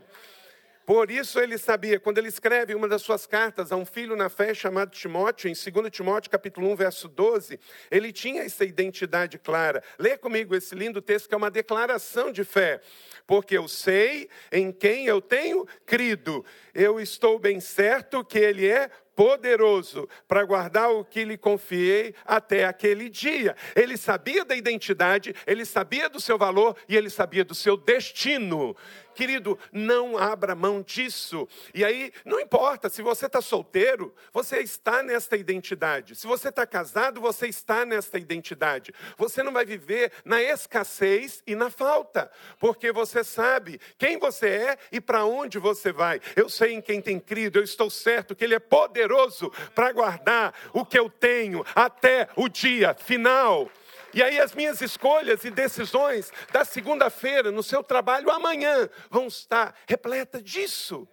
Por 0.88 1.10
isso 1.10 1.38
ele 1.38 1.58
sabia, 1.58 2.00
quando 2.00 2.16
ele 2.16 2.28
escreve 2.28 2.74
uma 2.74 2.88
das 2.88 3.02
suas 3.02 3.26
cartas 3.26 3.70
a 3.70 3.76
um 3.76 3.84
filho 3.84 4.16
na 4.16 4.30
fé 4.30 4.54
chamado 4.54 4.90
Timóteo, 4.90 5.50
em 5.50 5.52
2 5.52 5.90
Timóteo 5.90 6.30
capítulo 6.30 6.66
1, 6.72 6.76
verso 6.76 7.08
12, 7.08 7.60
ele 7.90 8.10
tinha 8.10 8.44
essa 8.44 8.64
identidade 8.64 9.38
clara. 9.38 9.84
Lê 9.98 10.16
comigo 10.16 10.56
esse 10.56 10.74
lindo 10.74 11.02
texto 11.02 11.28
que 11.28 11.34
é 11.34 11.36
uma 11.36 11.50
declaração 11.50 12.32
de 12.32 12.42
fé. 12.42 12.80
Porque 13.26 13.58
eu 13.58 13.68
sei 13.68 14.30
em 14.50 14.72
quem 14.72 15.04
eu 15.04 15.20
tenho 15.20 15.68
crido. 15.84 16.42
Eu 16.72 16.98
estou 16.98 17.38
bem 17.38 17.60
certo 17.60 18.24
que 18.24 18.38
ele 18.38 18.66
é 18.66 18.90
poderoso 19.18 20.08
para 20.28 20.44
guardar 20.44 20.92
o 20.92 21.04
que 21.04 21.24
lhe 21.24 21.36
confiei 21.36 22.14
até 22.24 22.64
aquele 22.64 23.08
dia. 23.08 23.56
Ele 23.74 23.96
sabia 23.96 24.44
da 24.44 24.54
identidade, 24.54 25.34
ele 25.44 25.64
sabia 25.64 26.08
do 26.08 26.20
seu 26.20 26.38
valor 26.38 26.76
e 26.88 26.96
ele 26.96 27.10
sabia 27.10 27.44
do 27.44 27.52
seu 27.52 27.76
destino. 27.76 28.76
Querido, 29.16 29.58
não 29.72 30.16
abra 30.16 30.54
mão 30.54 30.80
disso. 30.80 31.48
E 31.74 31.84
aí, 31.84 32.12
não 32.24 32.38
importa, 32.38 32.88
se 32.88 33.02
você 33.02 33.26
está 33.26 33.42
solteiro, 33.42 34.14
você 34.32 34.58
está 34.58 35.02
nesta 35.02 35.36
identidade. 35.36 36.14
Se 36.14 36.24
você 36.24 36.50
está 36.50 36.64
casado, 36.64 37.20
você 37.20 37.48
está 37.48 37.84
nesta 37.84 38.16
identidade. 38.16 38.94
Você 39.16 39.42
não 39.42 39.52
vai 39.52 39.64
viver 39.64 40.12
na 40.24 40.40
escassez 40.40 41.42
e 41.44 41.56
na 41.56 41.68
falta, 41.68 42.30
porque 42.60 42.92
você 42.92 43.24
sabe 43.24 43.80
quem 43.98 44.16
você 44.16 44.48
é 44.48 44.78
e 44.92 45.00
para 45.00 45.24
onde 45.24 45.58
você 45.58 45.90
vai. 45.90 46.20
Eu 46.36 46.48
sei 46.48 46.74
em 46.74 46.80
quem 46.80 47.02
tem 47.02 47.18
crido, 47.18 47.58
eu 47.58 47.64
estou 47.64 47.90
certo 47.90 48.36
que 48.36 48.44
Ele 48.44 48.54
é 48.54 48.60
poderoso 48.60 49.07
poderoso 49.08 49.50
para 49.74 49.92
guardar 49.92 50.54
o 50.72 50.84
que 50.84 50.98
eu 50.98 51.08
tenho 51.08 51.64
até 51.74 52.28
o 52.36 52.48
dia 52.48 52.94
final. 52.94 53.70
E 54.12 54.22
aí 54.22 54.38
as 54.38 54.54
minhas 54.54 54.80
escolhas 54.80 55.44
e 55.44 55.50
decisões 55.50 56.30
da 56.52 56.64
segunda-feira 56.64 57.50
no 57.50 57.62
seu 57.62 57.82
trabalho 57.82 58.30
amanhã 58.30 58.88
vão 59.10 59.26
estar 59.26 59.74
repletas 59.86 60.42
disso, 60.42 61.08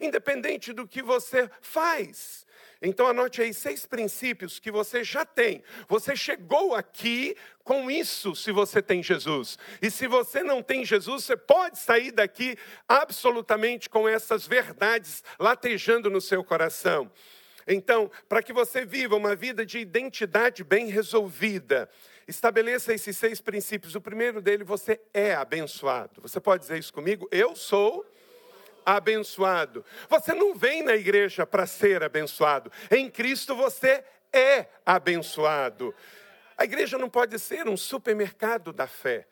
independente 0.00 0.72
do 0.72 0.86
que 0.86 1.02
você 1.02 1.50
faz. 1.60 2.46
Então 2.80 3.08
anote 3.08 3.42
aí 3.42 3.52
seis 3.52 3.84
princípios 3.84 4.60
que 4.60 4.70
você 4.70 5.02
já 5.02 5.24
tem. 5.24 5.62
Você 5.88 6.14
chegou 6.14 6.74
aqui 6.74 7.36
com 7.64 7.90
isso 7.90 8.36
se 8.36 8.52
você 8.52 8.80
tem 8.80 9.02
Jesus. 9.02 9.58
E 9.82 9.90
se 9.90 10.06
você 10.06 10.42
não 10.42 10.62
tem 10.62 10.84
Jesus, 10.84 11.24
você 11.24 11.36
pode 11.36 11.78
sair 11.78 12.12
daqui 12.12 12.56
absolutamente 12.88 13.90
com 13.90 14.08
essas 14.08 14.46
verdades 14.46 15.24
latejando 15.40 16.08
no 16.08 16.20
seu 16.20 16.44
coração. 16.44 17.10
Então, 17.68 18.10
para 18.26 18.42
que 18.42 18.52
você 18.52 18.86
viva 18.86 19.14
uma 19.14 19.36
vida 19.36 19.64
de 19.64 19.78
identidade 19.78 20.64
bem 20.64 20.86
resolvida, 20.86 21.88
estabeleça 22.26 22.94
esses 22.94 23.16
seis 23.16 23.42
princípios. 23.42 23.94
O 23.94 24.00
primeiro 24.00 24.40
dele, 24.40 24.64
você 24.64 24.98
é 25.12 25.34
abençoado. 25.34 26.22
Você 26.22 26.40
pode 26.40 26.62
dizer 26.62 26.78
isso 26.78 26.92
comigo? 26.92 27.28
Eu 27.30 27.54
sou 27.54 28.06
abençoado. 28.86 29.84
Você 30.08 30.32
não 30.32 30.54
vem 30.54 30.82
na 30.82 30.96
igreja 30.96 31.46
para 31.46 31.66
ser 31.66 32.02
abençoado. 32.02 32.72
Em 32.90 33.10
Cristo 33.10 33.54
você 33.54 34.02
é 34.32 34.66
abençoado. 34.84 35.94
A 36.56 36.64
igreja 36.64 36.96
não 36.96 37.10
pode 37.10 37.38
ser 37.38 37.68
um 37.68 37.76
supermercado 37.76 38.72
da 38.72 38.86
fé. 38.86 39.28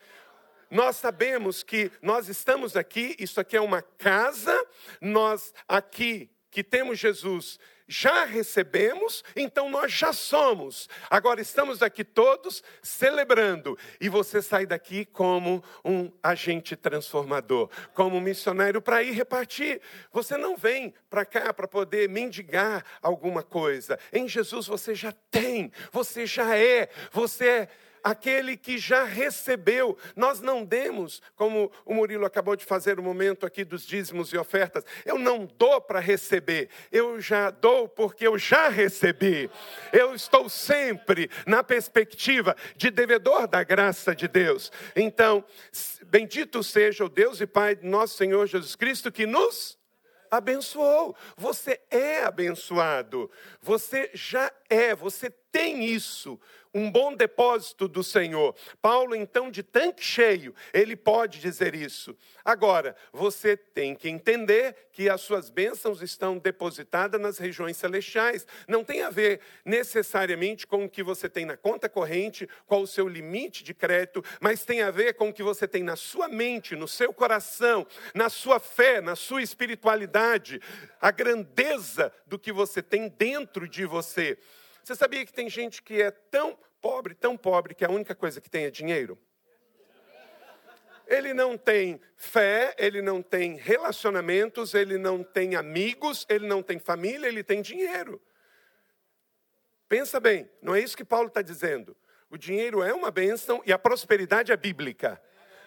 Nós 0.70 0.96
sabemos 0.96 1.62
que 1.62 1.90
nós 2.02 2.28
estamos 2.28 2.76
aqui, 2.76 3.16
isso 3.18 3.40
aqui 3.40 3.56
é 3.56 3.60
uma 3.60 3.80
casa, 3.80 4.54
nós 5.00 5.54
aqui 5.66 6.30
que 6.50 6.62
temos 6.62 6.98
Jesus 6.98 7.58
já 7.88 8.24
recebemos, 8.24 9.22
então 9.34 9.70
nós 9.70 9.92
já 9.92 10.12
somos. 10.12 10.88
Agora 11.08 11.40
estamos 11.40 11.82
aqui 11.82 12.04
todos 12.04 12.62
celebrando. 12.82 13.78
E 14.00 14.08
você 14.08 14.42
sai 14.42 14.66
daqui 14.66 15.04
como 15.04 15.62
um 15.84 16.10
agente 16.22 16.74
transformador, 16.74 17.70
como 17.94 18.16
um 18.16 18.20
missionário 18.20 18.82
para 18.82 19.02
ir 19.02 19.12
repartir. 19.12 19.80
Você 20.12 20.36
não 20.36 20.56
vem 20.56 20.94
para 21.08 21.24
cá 21.24 21.52
para 21.52 21.68
poder 21.68 22.08
mendigar 22.08 22.84
alguma 23.00 23.42
coisa. 23.42 23.98
Em 24.12 24.28
Jesus 24.28 24.66
você 24.66 24.94
já 24.94 25.12
tem, 25.30 25.70
você 25.92 26.26
já 26.26 26.56
é, 26.56 26.88
você 27.12 27.48
é 27.48 27.68
aquele 28.06 28.56
que 28.56 28.78
já 28.78 29.02
recebeu. 29.02 29.98
Nós 30.14 30.40
não 30.40 30.64
demos, 30.64 31.20
como 31.34 31.72
o 31.84 31.92
Murilo 31.92 32.24
acabou 32.24 32.54
de 32.54 32.64
fazer 32.64 33.00
o 33.00 33.02
momento 33.02 33.44
aqui 33.44 33.64
dos 33.64 33.84
dízimos 33.84 34.32
e 34.32 34.38
ofertas. 34.38 34.84
Eu 35.04 35.18
não 35.18 35.44
dou 35.58 35.80
para 35.80 35.98
receber, 35.98 36.68
eu 36.92 37.20
já 37.20 37.50
dou 37.50 37.88
porque 37.88 38.24
eu 38.24 38.38
já 38.38 38.68
recebi. 38.68 39.50
Eu 39.92 40.14
estou 40.14 40.48
sempre 40.48 41.28
na 41.44 41.64
perspectiva 41.64 42.54
de 42.76 42.90
devedor 42.90 43.48
da 43.48 43.64
graça 43.64 44.14
de 44.14 44.28
Deus. 44.28 44.70
Então, 44.94 45.44
bendito 46.06 46.62
seja 46.62 47.04
o 47.04 47.08
Deus 47.08 47.40
e 47.40 47.46
Pai 47.46 47.74
de 47.74 47.88
nosso 47.88 48.16
Senhor 48.16 48.46
Jesus 48.46 48.76
Cristo 48.76 49.10
que 49.10 49.26
nos 49.26 49.76
abençoou. 50.30 51.16
Você 51.36 51.80
é 51.90 52.22
abençoado. 52.22 53.30
Você 53.60 54.10
já 54.14 54.52
é, 54.68 54.94
você 54.94 55.30
tem 55.56 55.86
isso 55.86 56.38
um 56.76 56.90
bom 56.90 57.14
depósito 57.14 57.88
do 57.88 58.04
Senhor. 58.04 58.54
Paulo, 58.82 59.14
então, 59.14 59.50
de 59.50 59.62
tanque 59.62 60.04
cheio, 60.04 60.54
ele 60.74 60.94
pode 60.94 61.40
dizer 61.40 61.74
isso. 61.74 62.14
Agora, 62.44 62.94
você 63.10 63.56
tem 63.56 63.94
que 63.94 64.10
entender 64.10 64.88
que 64.92 65.08
as 65.08 65.22
suas 65.22 65.48
bênçãos 65.48 66.02
estão 66.02 66.36
depositadas 66.36 67.18
nas 67.18 67.38
regiões 67.38 67.78
celestiais. 67.78 68.46
Não 68.68 68.84
tem 68.84 69.00
a 69.00 69.08
ver 69.08 69.40
necessariamente 69.64 70.66
com 70.66 70.84
o 70.84 70.90
que 70.90 71.02
você 71.02 71.30
tem 71.30 71.46
na 71.46 71.56
conta 71.56 71.88
corrente, 71.88 72.46
qual 72.66 72.82
o 72.82 72.86
seu 72.86 73.08
limite 73.08 73.64
de 73.64 73.72
crédito, 73.72 74.22
mas 74.38 74.66
tem 74.66 74.82
a 74.82 74.90
ver 74.90 75.14
com 75.14 75.30
o 75.30 75.32
que 75.32 75.42
você 75.42 75.66
tem 75.66 75.82
na 75.82 75.96
sua 75.96 76.28
mente, 76.28 76.76
no 76.76 76.86
seu 76.86 77.10
coração, 77.10 77.86
na 78.14 78.28
sua 78.28 78.60
fé, 78.60 79.00
na 79.00 79.16
sua 79.16 79.40
espiritualidade, 79.40 80.60
a 81.00 81.10
grandeza 81.10 82.12
do 82.26 82.38
que 82.38 82.52
você 82.52 82.82
tem 82.82 83.08
dentro 83.08 83.66
de 83.66 83.86
você. 83.86 84.36
Você 84.86 84.94
sabia 84.94 85.26
que 85.26 85.32
tem 85.32 85.50
gente 85.50 85.82
que 85.82 86.00
é 86.00 86.12
tão 86.12 86.56
pobre, 86.80 87.12
tão 87.12 87.36
pobre, 87.36 87.74
que 87.74 87.84
a 87.84 87.90
única 87.90 88.14
coisa 88.14 88.40
que 88.40 88.48
tem 88.48 88.66
é 88.66 88.70
dinheiro? 88.70 89.18
Ele 91.08 91.34
não 91.34 91.58
tem 91.58 92.00
fé, 92.14 92.72
ele 92.78 93.02
não 93.02 93.20
tem 93.20 93.56
relacionamentos, 93.56 94.74
ele 94.74 94.96
não 94.96 95.24
tem 95.24 95.56
amigos, 95.56 96.24
ele 96.28 96.46
não 96.46 96.62
tem 96.62 96.78
família, 96.78 97.26
ele 97.26 97.42
tem 97.42 97.60
dinheiro. 97.62 98.22
Pensa 99.88 100.20
bem, 100.20 100.48
não 100.62 100.72
é 100.72 100.80
isso 100.80 100.96
que 100.96 101.04
Paulo 101.04 101.26
está 101.26 101.42
dizendo. 101.42 101.96
O 102.30 102.38
dinheiro 102.38 102.80
é 102.80 102.94
uma 102.94 103.10
bênção 103.10 103.60
e 103.66 103.72
a 103.72 103.78
prosperidade 103.80 104.52
é 104.52 104.56
bíblica. 104.56 105.20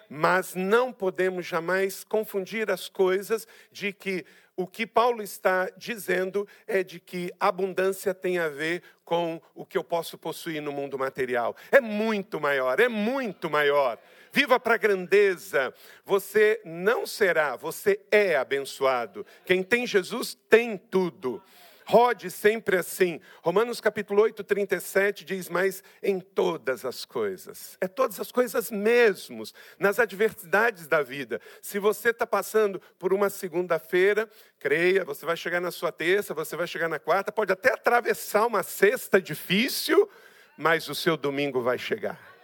Mas 0.08 0.56
não 0.56 0.94
podemos 0.94 1.46
jamais 1.46 2.06
confundir 2.06 2.72
as 2.72 2.88
coisas 2.88 3.46
de 3.70 3.92
que 3.92 4.26
o 4.60 4.68
que 4.68 4.86
Paulo 4.86 5.24
está 5.24 5.70
dizendo 5.78 6.46
é 6.68 6.84
de 6.84 7.00
que 7.00 7.32
abundância 7.40 8.14
tem 8.14 8.40
a 8.40 8.50
ver 8.50 8.84
com 9.06 9.42
o 9.56 9.66
que 9.66 9.78
eu 9.78 9.84
posso 9.86 10.18
possuir 10.18 10.62
no 10.62 10.74
mundo 10.74 11.00
material. 11.00 11.56
É 11.72 11.80
muito 11.80 12.42
maior, 12.42 12.78
é 12.78 12.90
muito 12.90 13.50
maior. 13.50 13.98
Viva 14.34 14.60
para 14.60 14.74
a 14.74 14.78
grandeza. 14.78 15.74
Você 16.04 16.60
não 16.66 17.08
será, 17.08 17.56
você 17.56 18.02
é 18.12 18.36
abençoado. 18.36 19.26
Quem 19.46 19.64
tem 19.64 19.88
Jesus 19.88 20.38
tem 20.50 20.76
tudo. 20.76 21.42
Rode 21.90 22.30
sempre 22.30 22.78
assim. 22.78 23.20
Romanos 23.42 23.82
capítulo 23.82 24.22
8, 24.22 24.44
37 24.44 25.26
diz: 25.26 25.50
Mas 25.50 25.84
em 26.04 26.20
todas 26.20 26.86
as 26.86 27.04
coisas, 27.04 27.80
é 27.82 27.88
todas 27.88 28.20
as 28.20 28.32
coisas 28.32 28.70
mesmos, 28.70 29.56
nas 29.80 29.98
adversidades 29.98 30.86
da 30.86 31.02
vida. 31.02 31.42
Se 31.64 31.80
você 31.80 32.12
está 32.12 32.28
passando 32.28 32.80
por 33.00 33.12
uma 33.12 33.28
segunda-feira, 33.28 34.30
creia, 34.60 35.04
você 35.04 35.26
vai 35.26 35.36
chegar 35.36 35.60
na 35.60 35.72
sua 35.72 35.92
terça, 35.92 36.32
você 36.32 36.56
vai 36.56 36.68
chegar 36.68 36.88
na 36.88 37.00
quarta, 37.00 37.32
pode 37.32 37.52
até 37.52 37.74
atravessar 37.74 38.46
uma 38.46 38.62
sexta 38.62 39.20
difícil, 39.20 40.08
mas 40.56 40.90
o 40.90 40.94
seu 40.94 41.18
domingo 41.18 41.60
vai 41.60 41.80
chegar. 41.80 42.39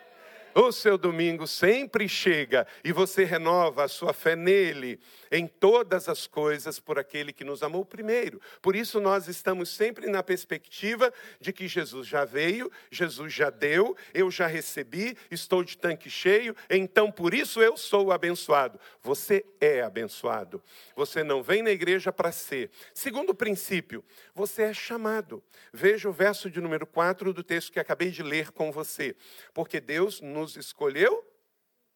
O 0.57 0.71
seu 0.71 0.97
domingo 0.97 1.45
sempre 1.45 2.07
chega 2.07 2.65
e 2.81 2.93
você 2.93 3.25
renova 3.25 3.83
a 3.83 3.89
sua 3.89 4.13
fé 4.13 4.37
nele, 4.37 5.01
em 5.29 5.45
todas 5.45 6.07
as 6.07 6.27
coisas, 6.27 6.79
por 6.79 6.97
aquele 6.97 7.33
que 7.33 7.43
nos 7.43 7.61
amou 7.61 7.83
primeiro. 7.83 8.39
Por 8.61 8.73
isso, 8.73 9.01
nós 9.01 9.27
estamos 9.27 9.67
sempre 9.67 10.07
na 10.07 10.23
perspectiva 10.23 11.11
de 11.41 11.51
que 11.51 11.67
Jesus 11.67 12.07
já 12.07 12.23
veio, 12.23 12.71
Jesus 12.89 13.33
já 13.33 13.49
deu, 13.49 13.97
eu 14.13 14.31
já 14.31 14.47
recebi, 14.47 15.17
estou 15.29 15.61
de 15.61 15.77
tanque 15.77 16.09
cheio, 16.09 16.55
então 16.69 17.11
por 17.11 17.33
isso 17.33 17.61
eu 17.61 17.75
sou 17.75 18.13
abençoado. 18.13 18.79
Você 19.03 19.45
é 19.59 19.81
abençoado. 19.81 20.63
Você 20.95 21.21
não 21.21 21.43
vem 21.43 21.63
na 21.63 21.71
igreja 21.71 22.13
para 22.13 22.31
ser. 22.31 22.71
Segundo 22.93 23.35
princípio, 23.35 24.05
você 24.33 24.61
é 24.63 24.73
chamado. 24.73 25.43
Veja 25.73 26.07
o 26.07 26.13
verso 26.13 26.49
de 26.49 26.61
número 26.61 26.87
4 26.87 27.33
do 27.33 27.43
texto 27.43 27.73
que 27.73 27.79
acabei 27.79 28.09
de 28.09 28.23
ler 28.23 28.51
com 28.51 28.71
você. 28.71 29.13
Porque 29.53 29.81
Deus 29.81 30.21
nos 30.21 30.44
nos 30.45 30.55
escolheu 30.55 31.25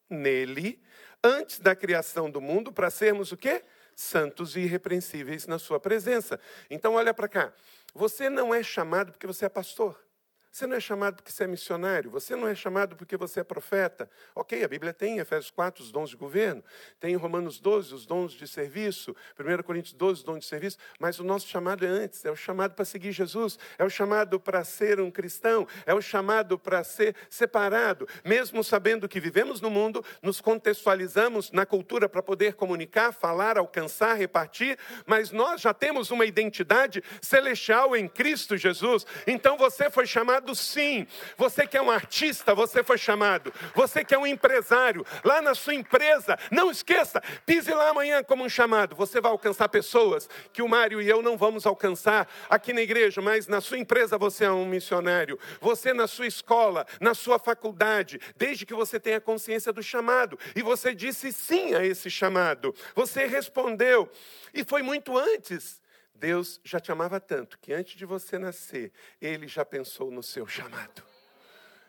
nele 0.08 0.82
antes 1.22 1.60
da 1.60 1.76
criação 1.76 2.28
do 2.28 2.40
mundo 2.40 2.72
para 2.72 2.90
sermos 2.90 3.30
o 3.30 3.36
quê? 3.36 3.62
Santos 3.94 4.56
e 4.56 4.60
irrepreensíveis 4.60 5.46
na 5.46 5.56
sua 5.56 5.78
presença. 5.78 6.40
Então 6.68 6.94
olha 6.94 7.14
para 7.14 7.28
cá. 7.28 7.52
Você 7.94 8.28
não 8.28 8.52
é 8.52 8.60
chamado 8.60 9.12
porque 9.12 9.26
você 9.26 9.44
é 9.44 9.48
pastor. 9.48 10.04
Você 10.52 10.66
não 10.66 10.76
é 10.76 10.80
chamado 10.80 11.14
porque 11.14 11.30
você 11.30 11.44
é 11.44 11.46
missionário, 11.46 12.10
você 12.10 12.34
não 12.34 12.48
é 12.48 12.56
chamado 12.56 12.96
porque 12.96 13.16
você 13.16 13.38
é 13.38 13.44
profeta. 13.44 14.10
Ok, 14.34 14.64
a 14.64 14.66
Bíblia 14.66 14.92
tem 14.92 15.16
em 15.16 15.18
Efésios 15.20 15.48
4 15.52 15.82
os 15.82 15.92
dons 15.92 16.10
de 16.10 16.16
governo, 16.16 16.64
tem 16.98 17.12
em 17.12 17.16
Romanos 17.16 17.60
12 17.60 17.94
os 17.94 18.04
dons 18.04 18.32
de 18.32 18.48
serviço, 18.48 19.14
1 19.38 19.62
Coríntios 19.62 19.94
12 19.94 20.20
os 20.20 20.24
dons 20.24 20.40
de 20.40 20.46
serviço, 20.46 20.76
mas 20.98 21.20
o 21.20 21.24
nosso 21.24 21.46
chamado 21.46 21.86
é 21.86 21.88
antes, 21.88 22.24
é 22.24 22.32
o 22.32 22.36
chamado 22.36 22.74
para 22.74 22.84
seguir 22.84 23.12
Jesus, 23.12 23.60
é 23.78 23.84
o 23.84 23.88
chamado 23.88 24.40
para 24.40 24.64
ser 24.64 25.00
um 25.00 25.08
cristão, 25.08 25.68
é 25.86 25.94
o 25.94 26.02
chamado 26.02 26.58
para 26.58 26.82
ser 26.82 27.14
separado. 27.28 28.08
Mesmo 28.24 28.64
sabendo 28.64 29.08
que 29.08 29.20
vivemos 29.20 29.60
no 29.60 29.70
mundo, 29.70 30.04
nos 30.20 30.40
contextualizamos 30.40 31.52
na 31.52 31.64
cultura 31.64 32.08
para 32.08 32.24
poder 32.24 32.54
comunicar, 32.54 33.12
falar, 33.12 33.56
alcançar, 33.56 34.14
repartir, 34.14 34.76
mas 35.06 35.30
nós 35.30 35.60
já 35.60 35.72
temos 35.72 36.10
uma 36.10 36.26
identidade 36.26 37.04
celestial 37.22 37.94
em 37.94 38.08
Cristo 38.08 38.56
Jesus. 38.56 39.06
Então 39.28 39.56
você 39.56 39.88
foi 39.88 40.06
chamado 40.06 40.39
chamado 40.40 40.54
sim. 40.54 41.06
Você 41.36 41.66
que 41.66 41.76
é 41.76 41.82
um 41.82 41.90
artista, 41.90 42.54
você 42.54 42.82
foi 42.82 42.98
chamado. 42.98 43.52
Você 43.74 44.04
que 44.04 44.14
é 44.14 44.18
um 44.18 44.26
empresário, 44.26 45.04
lá 45.22 45.42
na 45.42 45.54
sua 45.54 45.74
empresa, 45.74 46.38
não 46.50 46.70
esqueça, 46.70 47.22
pise 47.44 47.72
lá 47.72 47.90
amanhã 47.90 48.22
como 48.22 48.44
um 48.44 48.48
chamado. 48.48 48.96
Você 48.96 49.20
vai 49.20 49.30
alcançar 49.30 49.68
pessoas 49.68 50.28
que 50.52 50.62
o 50.62 50.68
Mário 50.68 51.00
e 51.00 51.08
eu 51.08 51.22
não 51.22 51.36
vamos 51.36 51.66
alcançar 51.66 52.28
aqui 52.48 52.72
na 52.72 52.80
igreja, 52.80 53.20
mas 53.20 53.46
na 53.46 53.60
sua 53.60 53.78
empresa 53.78 54.16
você 54.16 54.44
é 54.44 54.50
um 54.50 54.66
missionário. 54.66 55.38
Você 55.60 55.92
na 55.92 56.06
sua 56.06 56.26
escola, 56.26 56.86
na 57.00 57.14
sua 57.14 57.38
faculdade, 57.38 58.18
desde 58.36 58.64
que 58.64 58.74
você 58.74 58.98
tenha 58.98 59.20
consciência 59.20 59.72
do 59.72 59.82
chamado. 59.82 60.38
E 60.56 60.62
você 60.62 60.94
disse 60.94 61.32
sim 61.32 61.74
a 61.74 61.84
esse 61.84 62.10
chamado. 62.10 62.74
Você 62.94 63.26
respondeu. 63.26 64.08
E 64.52 64.64
foi 64.64 64.82
muito 64.82 65.16
antes 65.16 65.80
Deus 66.20 66.60
já 66.62 66.78
te 66.78 66.92
amava 66.92 67.18
tanto 67.18 67.58
que 67.58 67.72
antes 67.72 67.96
de 67.96 68.04
você 68.04 68.38
nascer, 68.38 68.92
ele 69.20 69.48
já 69.48 69.64
pensou 69.64 70.10
no 70.10 70.22
seu 70.22 70.46
chamado. 70.46 71.02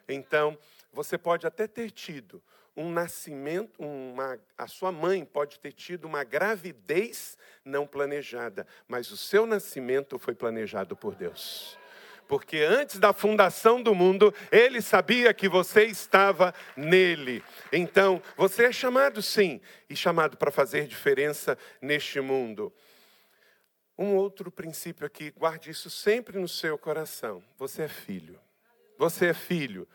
Então, 0.07 0.57
você 0.91 1.17
pode 1.17 1.45
até 1.45 1.67
ter 1.67 1.91
tido 1.91 2.41
um 2.75 2.89
nascimento, 2.89 3.83
uma, 3.83 4.39
a 4.57 4.67
sua 4.67 4.89
mãe 4.89 5.25
pode 5.25 5.59
ter 5.59 5.73
tido 5.73 6.05
uma 6.05 6.23
gravidez 6.23 7.37
não 7.65 7.85
planejada, 7.85 8.65
mas 8.87 9.11
o 9.11 9.17
seu 9.17 9.45
nascimento 9.45 10.17
foi 10.17 10.33
planejado 10.33 10.95
por 10.95 11.13
Deus. 11.13 11.77
Porque 12.25 12.59
antes 12.59 12.97
da 12.97 13.11
fundação 13.11 13.83
do 13.83 13.93
mundo, 13.93 14.33
ele 14.49 14.81
sabia 14.81 15.33
que 15.33 15.49
você 15.49 15.83
estava 15.83 16.53
nele. 16.77 17.43
Então, 17.73 18.21
você 18.37 18.63
é 18.63 18.71
chamado 18.71 19.21
sim, 19.21 19.59
e 19.89 19.95
chamado 19.97 20.37
para 20.37 20.49
fazer 20.49 20.87
diferença 20.87 21.57
neste 21.81 22.21
mundo. 22.21 22.73
Um 24.01 24.15
outro 24.15 24.49
princípio 24.49 25.05
aqui, 25.05 25.29
guarde 25.29 25.69
isso 25.69 25.87
sempre 25.87 26.39
no 26.39 26.47
seu 26.47 26.75
coração. 26.75 27.43
Você 27.55 27.83
é 27.83 27.87
filho. 27.87 28.39
Você 28.97 29.27
é 29.27 29.33
filho. 29.35 29.87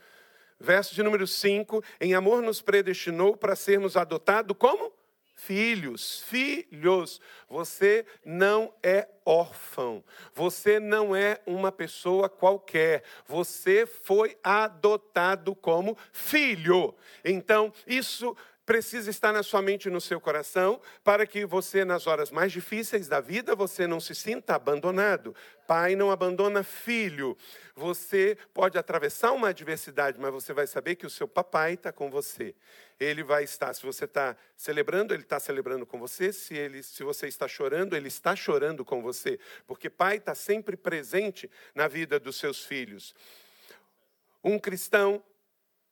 Verso 0.60 0.94
de 0.94 1.02
número 1.02 1.26
5: 1.26 1.82
Em 2.00 2.14
amor 2.14 2.40
nos 2.40 2.62
predestinou 2.62 3.36
para 3.36 3.56
sermos 3.56 3.96
adotados 3.96 4.56
como 4.56 4.92
filhos, 5.34 6.20
filhos. 6.20 7.20
Você 7.48 8.06
não 8.24 8.72
é 8.80 9.08
órfão. 9.24 10.04
Você 10.32 10.78
não 10.78 11.14
é 11.14 11.40
uma 11.44 11.72
pessoa 11.72 12.28
qualquer. 12.28 13.02
Você 13.26 13.86
foi 13.86 14.38
adotado 14.40 15.52
como 15.52 15.98
filho. 16.12 16.94
Então, 17.24 17.72
isso 17.88 18.36
precisa 18.66 19.08
estar 19.08 19.32
na 19.32 19.44
sua 19.44 19.62
mente 19.62 19.86
e 19.86 19.90
no 19.90 20.00
seu 20.00 20.20
coração, 20.20 20.80
para 21.04 21.24
que 21.24 21.46
você, 21.46 21.84
nas 21.84 22.08
horas 22.08 22.32
mais 22.32 22.50
difíceis 22.50 23.06
da 23.06 23.20
vida, 23.20 23.54
você 23.54 23.86
não 23.86 24.00
se 24.00 24.12
sinta 24.12 24.56
abandonado. 24.56 25.34
Pai 25.68 25.94
não 25.94 26.10
abandona 26.10 26.64
filho. 26.64 27.36
Você 27.76 28.36
pode 28.52 28.76
atravessar 28.76 29.30
uma 29.32 29.50
adversidade, 29.50 30.18
mas 30.18 30.32
você 30.32 30.52
vai 30.52 30.66
saber 30.66 30.96
que 30.96 31.06
o 31.06 31.10
seu 31.10 31.28
papai 31.28 31.74
está 31.74 31.92
com 31.92 32.10
você. 32.10 32.56
Ele 32.98 33.22
vai 33.22 33.44
estar, 33.44 33.72
se 33.72 33.84
você 33.84 34.04
está 34.04 34.36
celebrando, 34.56 35.14
ele 35.14 35.22
está 35.22 35.38
celebrando 35.38 35.86
com 35.86 35.98
você. 35.98 36.32
Se, 36.32 36.54
ele, 36.54 36.82
se 36.82 37.04
você 37.04 37.28
está 37.28 37.46
chorando, 37.46 37.94
ele 37.94 38.08
está 38.08 38.34
chorando 38.34 38.84
com 38.84 39.00
você. 39.00 39.38
Porque 39.64 39.88
pai 39.88 40.16
está 40.16 40.34
sempre 40.34 40.76
presente 40.76 41.48
na 41.72 41.86
vida 41.86 42.18
dos 42.18 42.36
seus 42.36 42.64
filhos. 42.64 43.14
Um 44.42 44.58
cristão 44.58 45.22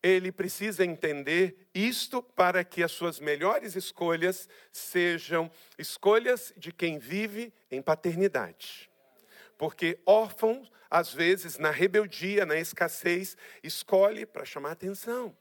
ele 0.04 0.30
precisa 0.30 0.84
entender 0.84 1.66
isto 1.74 2.22
para 2.22 2.62
que 2.62 2.82
as 2.82 2.92
suas 2.92 3.18
melhores 3.18 3.74
escolhas 3.74 4.46
sejam 4.70 5.50
escolhas 5.78 6.52
de 6.58 6.70
quem 6.70 6.98
vive 6.98 7.54
em 7.70 7.80
paternidade. 7.80 8.90
Porque 9.56 9.98
órfão, 10.04 10.68
às 10.90 11.10
vezes, 11.10 11.56
na 11.56 11.70
rebeldia, 11.70 12.44
na 12.44 12.58
escassez, 12.58 13.34
escolhe 13.62 14.26
para 14.26 14.44
chamar 14.44 14.72
atenção, 14.72 15.34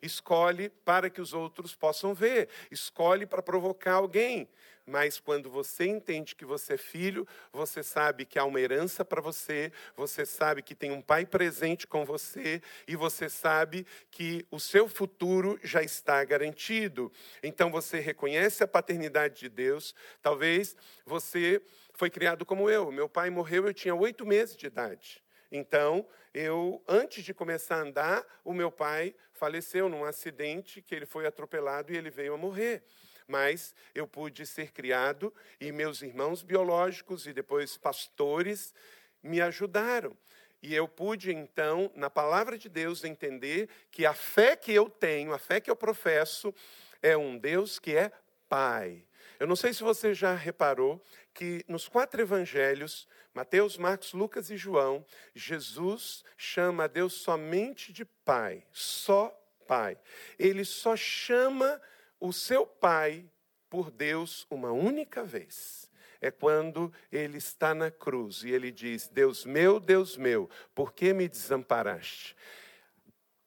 escolhe 0.00 0.70
para 0.70 1.10
que 1.10 1.20
os 1.20 1.34
outros 1.34 1.74
possam 1.74 2.14
ver, 2.14 2.48
escolhe 2.70 3.26
para 3.26 3.42
provocar 3.42 3.96
alguém, 3.96 4.48
mas 4.86 5.18
quando 5.18 5.50
você 5.50 5.84
entende 5.84 6.36
que 6.36 6.44
você 6.44 6.74
é 6.74 6.76
filho, 6.76 7.26
você 7.52 7.82
sabe 7.82 8.24
que 8.24 8.38
há 8.38 8.44
uma 8.44 8.60
herança 8.60 9.04
para 9.04 9.20
você, 9.20 9.72
você 9.96 10.24
sabe 10.24 10.62
que 10.62 10.76
tem 10.76 10.92
um 10.92 11.02
pai 11.02 11.26
presente 11.26 11.86
com 11.86 12.04
você 12.04 12.62
e 12.86 12.94
você 12.94 13.28
sabe 13.28 13.84
que 14.10 14.46
o 14.50 14.60
seu 14.60 14.88
futuro 14.88 15.58
já 15.62 15.82
está 15.82 16.22
garantido. 16.24 17.12
Então 17.42 17.68
você 17.68 17.98
reconhece 17.98 18.62
a 18.62 18.68
paternidade 18.68 19.40
de 19.40 19.48
Deus. 19.48 19.92
Talvez 20.22 20.76
você 21.04 21.60
foi 21.92 22.08
criado 22.08 22.46
como 22.46 22.70
eu. 22.70 22.92
Meu 22.92 23.08
pai 23.08 23.28
morreu, 23.28 23.66
eu 23.66 23.74
tinha 23.74 23.94
oito 23.94 24.24
meses 24.24 24.56
de 24.56 24.66
idade. 24.66 25.22
Então, 25.50 26.06
eu, 26.34 26.82
antes 26.86 27.24
de 27.24 27.32
começar 27.32 27.76
a 27.76 27.80
andar, 27.80 28.24
o 28.44 28.52
meu 28.52 28.70
pai 28.70 29.14
faleceu 29.32 29.88
num 29.88 30.04
acidente 30.04 30.82
que 30.82 30.94
ele 30.94 31.06
foi 31.06 31.26
atropelado 31.26 31.92
e 31.92 31.96
ele 31.96 32.10
veio 32.10 32.34
a 32.34 32.36
morrer 32.36 32.82
mas 33.26 33.74
eu 33.94 34.06
pude 34.06 34.46
ser 34.46 34.72
criado 34.72 35.32
e 35.60 35.72
meus 35.72 36.02
irmãos 36.02 36.42
biológicos 36.42 37.26
e 37.26 37.32
depois 37.32 37.76
pastores 37.76 38.74
me 39.22 39.40
ajudaram. 39.40 40.16
E 40.62 40.74
eu 40.74 40.88
pude, 40.88 41.32
então, 41.32 41.90
na 41.94 42.08
palavra 42.08 42.58
de 42.58 42.68
Deus, 42.68 43.04
entender 43.04 43.68
que 43.90 44.06
a 44.06 44.14
fé 44.14 44.56
que 44.56 44.72
eu 44.72 44.88
tenho, 44.88 45.32
a 45.32 45.38
fé 45.38 45.60
que 45.60 45.70
eu 45.70 45.76
professo, 45.76 46.54
é 47.02 47.16
um 47.16 47.38
Deus 47.38 47.78
que 47.78 47.94
é 47.94 48.10
Pai. 48.48 49.04
Eu 49.38 49.46
não 49.46 49.56
sei 49.56 49.72
se 49.72 49.82
você 49.82 50.14
já 50.14 50.34
reparou 50.34 51.02
que 51.34 51.64
nos 51.68 51.88
quatro 51.88 52.20
evangelhos, 52.20 53.06
Mateus, 53.34 53.76
Marcos, 53.76 54.14
Lucas 54.14 54.50
e 54.50 54.56
João, 54.56 55.04
Jesus 55.34 56.24
chama 56.38 56.84
a 56.84 56.86
Deus 56.86 57.12
somente 57.12 57.92
de 57.92 58.04
Pai, 58.04 58.64
só 58.72 59.28
Pai. 59.68 59.98
Ele 60.38 60.64
só 60.64 60.96
chama 60.96 61.80
o 62.26 62.32
seu 62.32 62.66
pai 62.66 63.30
por 63.68 63.90
Deus 63.90 64.46
uma 64.50 64.72
única 64.72 65.22
vez. 65.24 65.90
É 66.20 66.30
quando 66.30 66.92
ele 67.12 67.38
está 67.38 67.74
na 67.74 67.90
cruz 67.90 68.42
e 68.42 68.50
ele 68.50 68.72
diz: 68.72 69.08
Deus 69.08 69.44
meu, 69.44 69.78
Deus 69.78 70.16
meu, 70.16 70.48
por 70.74 70.92
que 70.92 71.12
me 71.12 71.28
desamparaste? 71.28 72.34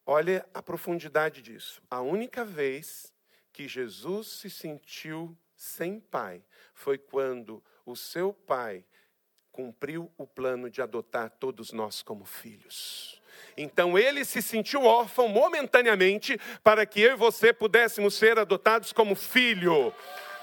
Olha 0.06 0.48
a 0.54 0.62
profundidade 0.62 1.42
disso. 1.42 1.82
A 1.90 2.02
única 2.02 2.46
vez 2.46 3.14
que 3.52 3.68
Jesus 3.68 4.28
se 4.28 4.50
sentiu 4.50 5.38
sem 5.56 6.00
pai 6.00 6.44
foi 6.74 6.98
quando 6.98 7.64
o 7.86 7.96
seu 7.96 8.34
pai 8.34 8.86
cumpriu 9.52 10.12
o 10.18 10.26
plano 10.26 10.70
de 10.70 10.82
adotar 10.82 11.30
todos 11.32 11.72
nós 11.72 12.02
como 12.02 12.24
filhos. 12.24 13.19
Então 13.62 14.00
ele 14.00 14.24
se 14.24 14.42
sentiu 14.42 14.86
órfão 14.86 15.28
momentaneamente 15.28 16.40
para 16.64 16.86
que 16.86 17.02
eu 17.02 17.12
e 17.12 17.18
você 17.18 17.52
pudéssemos 17.52 18.14
ser 18.16 18.40
adotados 18.40 18.94
como 18.94 19.16
filho. 19.16 19.94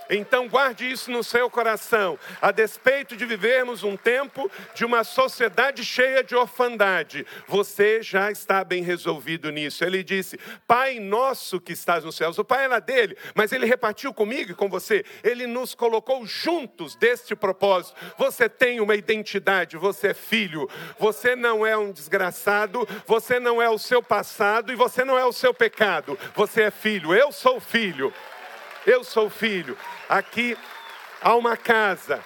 Então 0.08 0.48
guarde 0.48 0.90
isso 0.90 1.10
no 1.10 1.22
seu 1.22 1.50
coração. 1.50 2.18
A 2.40 2.50
despeito 2.50 3.16
de 3.16 3.24
vivermos 3.26 3.82
um 3.82 3.96
tempo 3.96 4.50
de 4.74 4.84
uma 4.84 5.04
sociedade 5.04 5.84
cheia 5.84 6.22
de 6.22 6.34
orfandade, 6.34 7.26
você 7.46 8.02
já 8.02 8.30
está 8.30 8.62
bem 8.64 8.82
resolvido 8.82 9.50
nisso. 9.50 9.84
Ele 9.84 10.02
disse: 10.02 10.38
Pai 10.66 10.98
nosso 10.98 11.60
que 11.60 11.72
estás 11.72 12.04
nos 12.04 12.16
céus. 12.16 12.38
O 12.38 12.44
Pai 12.44 12.64
era 12.64 12.78
dele, 12.78 13.16
mas 13.34 13.52
ele 13.52 13.66
repartiu 13.66 14.12
comigo 14.12 14.52
e 14.52 14.54
com 14.54 14.68
você. 14.68 15.04
Ele 15.22 15.46
nos 15.46 15.74
colocou 15.74 16.24
juntos 16.26 16.94
deste 16.96 17.34
propósito. 17.34 17.96
Você 18.16 18.48
tem 18.48 18.80
uma 18.80 18.94
identidade, 18.94 19.76
você 19.76 20.08
é 20.08 20.14
filho. 20.14 20.68
Você 20.98 21.34
não 21.34 21.66
é 21.66 21.76
um 21.76 21.92
desgraçado, 21.92 22.86
você 23.06 23.40
não 23.40 23.60
é 23.60 23.68
o 23.68 23.78
seu 23.78 24.02
passado 24.02 24.72
e 24.72 24.76
você 24.76 25.04
não 25.04 25.18
é 25.18 25.24
o 25.24 25.32
seu 25.32 25.52
pecado. 25.52 26.18
Você 26.34 26.62
é 26.62 26.70
filho. 26.70 27.14
Eu 27.14 27.32
sou 27.32 27.60
filho. 27.60 28.12
Eu 28.86 29.02
sou 29.02 29.28
filho. 29.28 29.76
Aqui 30.08 30.56
há 31.20 31.34
uma 31.34 31.56
casa. 31.56 32.22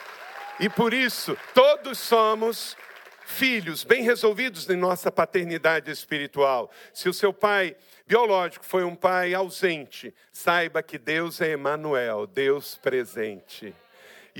E 0.58 0.68
por 0.68 0.92
isso, 0.92 1.36
todos 1.54 1.98
somos 1.98 2.76
filhos 3.24 3.82
bem 3.82 4.02
resolvidos 4.02 4.68
em 4.68 4.76
nossa 4.76 5.10
paternidade 5.10 5.90
espiritual. 5.90 6.70
Se 6.92 7.08
o 7.08 7.14
seu 7.14 7.32
pai 7.32 7.74
biológico 8.06 8.66
foi 8.66 8.84
um 8.84 8.94
pai 8.94 9.32
ausente, 9.32 10.14
saiba 10.30 10.82
que 10.82 10.98
Deus 10.98 11.40
é 11.40 11.52
Emanuel, 11.52 12.26
Deus 12.26 12.78
presente. 12.82 13.74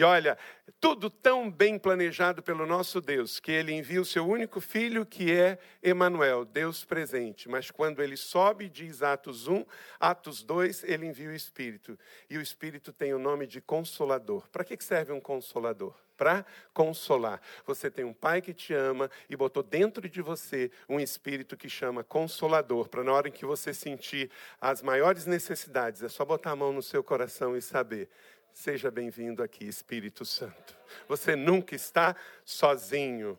E 0.01 0.03
olha, 0.03 0.39
tudo 0.81 1.11
tão 1.11 1.51
bem 1.51 1.79
planejado 1.79 2.43
pelo 2.43 2.65
nosso 2.65 3.03
Deus, 3.03 3.39
que 3.39 3.53
ele 3.53 3.71
envia 3.71 4.01
o 4.01 4.05
seu 4.05 4.27
único 4.27 4.59
filho, 4.59 5.05
que 5.05 5.31
é 5.31 5.59
Emanuel, 5.83 6.47
Deus 6.47 6.87
presente. 6.87 7.51
Mas 7.51 7.71
quando 7.71 8.03
ele 8.03 8.17
sobe, 8.17 8.71
diz 8.71 9.03
Atos 9.03 9.47
1, 9.47 9.63
Atos 10.01 10.43
2, 10.43 10.85
ele 10.85 11.05
envia 11.05 11.29
o 11.29 11.35
Espírito. 11.35 11.99
E 12.31 12.39
o 12.39 12.41
Espírito 12.41 12.95
tem 12.95 13.13
o 13.13 13.19
nome 13.19 13.47
de 13.47 13.61
Consolador. 13.61 14.49
Para 14.49 14.65
que 14.65 14.83
serve 14.83 15.13
um 15.13 15.21
consolador? 15.21 15.95
Para 16.17 16.47
consolar. 16.73 17.39
Você 17.67 17.91
tem 17.91 18.07
um 18.07 18.15
pai 18.15 18.41
que 18.41 18.55
te 18.55 18.73
ama 18.73 19.11
e 19.29 19.37
botou 19.37 19.63
dentro 19.63 20.09
de 20.09 20.23
você 20.23 20.71
um 20.89 20.99
espírito 20.99 21.59
que 21.59 21.69
chama 21.69 22.03
Consolador, 22.03 22.89
para 22.89 23.05
na 23.05 23.13
hora 23.13 23.29
em 23.29 23.33
que 23.33 23.45
você 23.45 23.75
sentir 23.75 24.31
as 24.59 24.81
maiores 24.81 25.27
necessidades, 25.27 26.03
é 26.03 26.09
só 26.09 26.25
botar 26.25 26.53
a 26.53 26.57
mão 26.57 26.73
no 26.73 26.83
seu 26.83 27.05
coração 27.05 27.55
e 27.55 27.61
saber 27.61 28.09
Seja 28.53 28.91
bem-vindo 28.91 29.43
aqui, 29.43 29.65
Espírito 29.65 30.25
Santo. 30.25 30.77
Você 31.09 31.35
nunca 31.35 31.75
está 31.75 32.15
sozinho. 32.45 33.39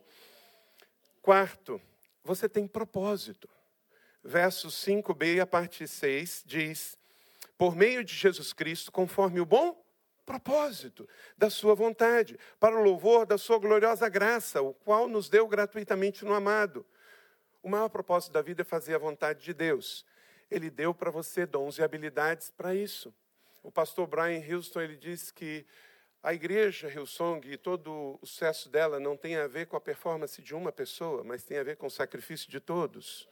Quarto, 1.22 1.80
você 2.24 2.50
tem 2.50 2.66
propósito. 2.66 3.48
Verso 4.24 4.70
5b, 4.70 5.40
a 5.40 5.46
parte 5.46 5.88
6, 5.88 6.44
diz: 6.46 6.98
Por 7.58 7.76
meio 7.76 8.04
de 8.04 8.16
Jesus 8.16 8.54
Cristo, 8.54 8.92
conforme 8.92 9.40
o 9.40 9.46
bom 9.46 9.84
propósito 10.26 11.08
da 11.38 11.50
sua 11.50 11.76
vontade, 11.76 12.40
para 12.60 12.80
o 12.80 12.84
louvor 12.84 13.26
da 13.26 13.38
sua 13.38 13.60
gloriosa 13.60 14.08
graça, 14.08 14.62
o 14.62 14.74
qual 14.74 15.08
nos 15.08 15.30
deu 15.30 15.48
gratuitamente 15.48 16.24
no 16.24 16.34
amado. 16.34 16.86
O 17.62 17.70
maior 17.70 17.90
propósito 17.90 18.32
da 18.32 18.42
vida 18.42 18.62
é 18.62 18.66
fazer 18.66 18.96
a 18.96 19.00
vontade 19.00 19.44
de 19.44 19.54
Deus. 19.54 20.06
Ele 20.50 20.70
deu 20.70 20.94
para 20.94 21.12
você 21.12 21.46
dons 21.46 21.78
e 21.78 21.84
habilidades 21.84 22.50
para 22.50 22.74
isso. 22.74 23.14
O 23.64 23.72
pastor 23.72 24.08
Brian 24.08 24.42
Houston 24.48 24.82
ele 24.82 24.96
diz 24.96 25.32
que 25.32 25.66
a 26.24 26.34
igreja 26.34 26.88
Hillsong 26.88 27.42
e 27.48 27.58
todo 27.58 28.20
o 28.22 28.26
sucesso 28.26 28.70
dela 28.70 29.00
não 29.00 29.18
tem 29.18 29.36
a 29.36 29.48
ver 29.48 29.66
com 29.66 29.76
a 29.76 29.82
performance 29.82 30.42
de 30.42 30.54
uma 30.54 30.72
pessoa, 30.72 31.24
mas 31.24 31.44
tem 31.44 31.58
a 31.58 31.64
ver 31.64 31.78
com 31.78 31.88
o 31.88 31.92
sacrifício 31.92 32.50
de 32.50 32.60
todos. 32.60 33.28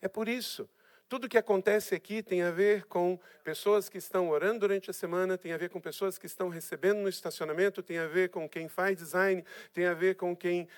É 0.00 0.08
por 0.08 0.28
isso. 0.28 0.68
Tudo 1.08 1.28
que 1.28 1.38
acontece 1.38 1.94
aqui 1.94 2.22
tem 2.22 2.42
a 2.42 2.50
ver 2.50 2.84
com 2.84 3.18
pessoas 3.42 3.88
que 3.88 3.96
estão 3.96 4.28
orando 4.28 4.60
durante 4.60 4.90
a 4.90 4.92
semana, 4.92 5.38
tem 5.38 5.52
a 5.52 5.56
ver 5.56 5.70
com 5.70 5.80
pessoas 5.80 6.18
que 6.18 6.26
estão 6.26 6.48
recebendo 6.48 6.98
no 6.98 7.08
estacionamento, 7.08 7.82
tem 7.82 7.98
a 7.98 8.06
ver 8.06 8.28
com 8.28 8.46
quem 8.46 8.68
faz 8.68 8.98
design, 8.98 9.42
tem 9.72 9.86
a 9.86 9.94
ver 9.94 10.16
com 10.16 10.36
quem 10.36 10.68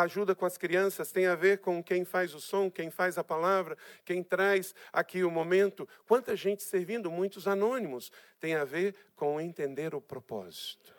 ajuda 0.00 0.34
com 0.34 0.46
as 0.46 0.56
crianças, 0.56 1.12
tem 1.12 1.26
a 1.26 1.34
ver 1.34 1.58
com 1.58 1.82
quem 1.82 2.04
faz 2.04 2.34
o 2.34 2.40
som, 2.40 2.70
quem 2.70 2.90
faz 2.90 3.18
a 3.18 3.24
palavra, 3.24 3.76
quem 4.04 4.22
traz 4.22 4.74
aqui 4.92 5.22
o 5.22 5.30
momento. 5.30 5.88
Quanta 6.06 6.34
gente 6.34 6.62
servindo, 6.62 7.10
muitos 7.10 7.46
anônimos. 7.46 8.10
Tem 8.40 8.54
a 8.54 8.64
ver 8.64 8.94
com 9.14 9.40
entender 9.40 9.94
o 9.94 10.00
propósito. 10.00 10.94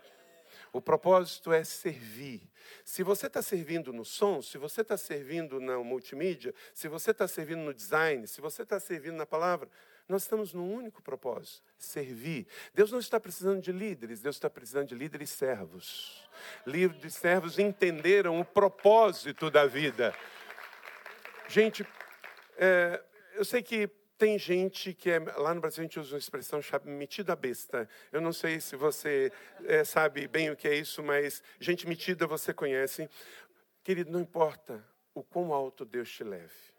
O 0.71 0.81
propósito 0.81 1.51
é 1.51 1.63
servir. 1.63 2.49
Se 2.83 3.03
você 3.03 3.27
está 3.27 3.41
servindo 3.41 3.93
no 3.93 4.03
som, 4.03 4.41
se 4.41 4.57
você 4.57 4.81
está 4.81 4.97
servindo 4.97 5.59
na 5.59 5.77
multimídia, 5.79 6.53
se 6.73 6.87
você 6.87 7.11
está 7.11 7.27
servindo 7.27 7.61
no 7.61 7.73
design, 7.73 8.27
se 8.27 8.41
você 8.41 8.63
está 8.63 8.79
servindo 8.79 9.15
na 9.15 9.25
palavra, 9.25 9.69
nós 10.07 10.23
estamos 10.23 10.53
num 10.53 10.73
único 10.73 11.01
propósito: 11.01 11.63
servir. 11.77 12.47
Deus 12.73 12.91
não 12.91 12.99
está 12.99 13.19
precisando 13.19 13.61
de 13.61 13.71
líderes, 13.71 14.21
Deus 14.21 14.35
está 14.35 14.49
precisando 14.49 14.87
de 14.87 14.95
líderes 14.95 15.29
servos. 15.29 16.27
Líderes 16.65 17.15
servos 17.15 17.59
entenderam 17.59 18.39
o 18.39 18.45
propósito 18.45 19.49
da 19.49 19.65
vida. 19.65 20.13
Gente, 21.47 21.85
é, 22.57 23.03
eu 23.35 23.45
sei 23.45 23.61
que 23.61 23.89
tem 24.17 24.37
gente 24.37 24.93
que 24.93 25.09
é, 25.09 25.19
lá 25.19 25.53
no 25.53 25.61
Brasil 25.61 25.81
a 25.81 25.83
gente 25.83 25.99
usa 25.99 26.13
uma 26.13 26.19
expressão 26.19 26.59
metida 26.85 27.35
besta. 27.35 27.89
Eu 28.11 28.21
não 28.21 28.31
sei 28.31 28.59
se 28.59 28.75
você 28.75 29.31
é, 29.65 29.83
sabe 29.83 30.27
bem 30.27 30.49
o 30.49 30.55
que 30.55 30.67
é 30.67 30.75
isso, 30.75 31.03
mas 31.03 31.43
gente 31.59 31.87
metida 31.87 32.25
você 32.27 32.53
conhece. 32.53 33.09
Querido, 33.83 34.11
não 34.11 34.21
importa 34.21 34.83
o 35.13 35.23
quão 35.23 35.53
alto 35.53 35.83
Deus 35.83 36.09
te 36.09 36.23
leve. 36.23 36.72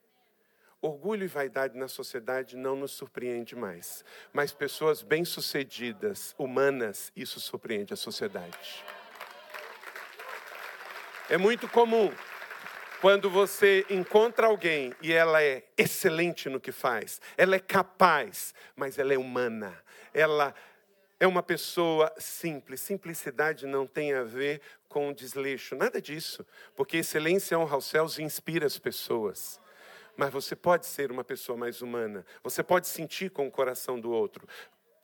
Orgulho 0.85 1.25
e 1.25 1.29
vaidade 1.29 1.79
na 1.79 1.89
sociedade 1.89 2.59
não 2.59 2.77
nos 2.77 2.93
surpreende 2.93 3.57
mais, 3.57 4.05
mas 4.35 4.53
pessoas 4.53 5.01
bem-sucedidas, 5.01 6.35
humanas, 6.37 7.11
isso 7.17 7.41
surpreende 7.41 7.95
a 7.95 7.97
sociedade. 7.97 8.85
É 11.31 11.39
muito 11.39 11.67
comum 11.71 12.13
quando 13.01 13.31
você 13.31 13.87
encontra 13.89 14.47
alguém 14.47 14.93
e 15.01 15.11
ela 15.11 15.43
é 15.43 15.65
excelente 15.75 16.51
no 16.51 16.61
que 16.61 16.71
faz, 16.71 17.19
ela 17.35 17.57
é 17.57 17.61
capaz, 17.61 18.53
mas 18.77 18.99
ela 18.99 19.15
é 19.15 19.19
humana, 19.19 19.83
ela 20.13 20.55
é 21.19 21.27
uma 21.27 21.43
pessoa 21.43 22.13
simples. 22.19 22.83
Simplicidade 22.83 23.67
não 23.67 23.87
tem 23.87 24.13
a 24.13 24.23
ver 24.23 24.61
com 24.87 25.15
desleixo, 25.15 25.75
nada 25.75 25.99
disso, 25.99 26.45
porque 26.77 26.99
excelência 26.99 27.59
honra 27.59 27.77
aos 27.77 27.87
céus 27.87 28.19
e 28.19 28.23
inspira 28.23 28.67
as 28.67 28.79
pessoas. 28.79 29.64
Mas 30.17 30.33
você 30.33 30.55
pode 30.55 30.87
ser 30.87 31.11
uma 31.11 31.25
pessoa 31.25 31.59
mais 31.59 31.83
humana, 31.83 32.25
você 32.43 32.63
pode 32.63 32.87
sentir 32.87 33.31
com 33.31 33.47
o 33.47 33.51
coração 33.51 33.99
do 33.99 34.11
outro, 34.11 34.47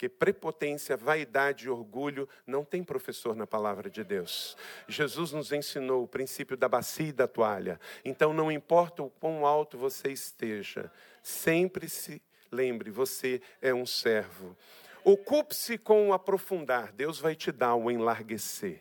porque 0.00 0.08
prepotência, 0.08 0.96
vaidade 0.96 1.66
e 1.66 1.68
orgulho 1.68 2.26
não 2.46 2.64
tem 2.64 2.82
professor 2.82 3.36
na 3.36 3.46
palavra 3.46 3.90
de 3.90 4.02
Deus. 4.02 4.56
Jesus 4.88 5.32
nos 5.32 5.52
ensinou 5.52 6.04
o 6.04 6.08
princípio 6.08 6.56
da 6.56 6.66
bacia 6.66 7.08
e 7.08 7.12
da 7.12 7.28
toalha. 7.28 7.78
Então, 8.02 8.32
não 8.32 8.50
importa 8.50 9.02
o 9.02 9.10
quão 9.10 9.44
alto 9.44 9.76
você 9.76 10.10
esteja, 10.10 10.90
sempre 11.22 11.86
se 11.86 12.22
lembre: 12.50 12.90
você 12.90 13.42
é 13.60 13.74
um 13.74 13.84
servo. 13.84 14.56
Ocupe-se 15.04 15.76
com 15.76 16.08
o 16.08 16.12
aprofundar, 16.14 16.92
Deus 16.92 17.18
vai 17.18 17.34
te 17.34 17.52
dar 17.52 17.74
o 17.74 17.90
enlarguecer. 17.90 18.80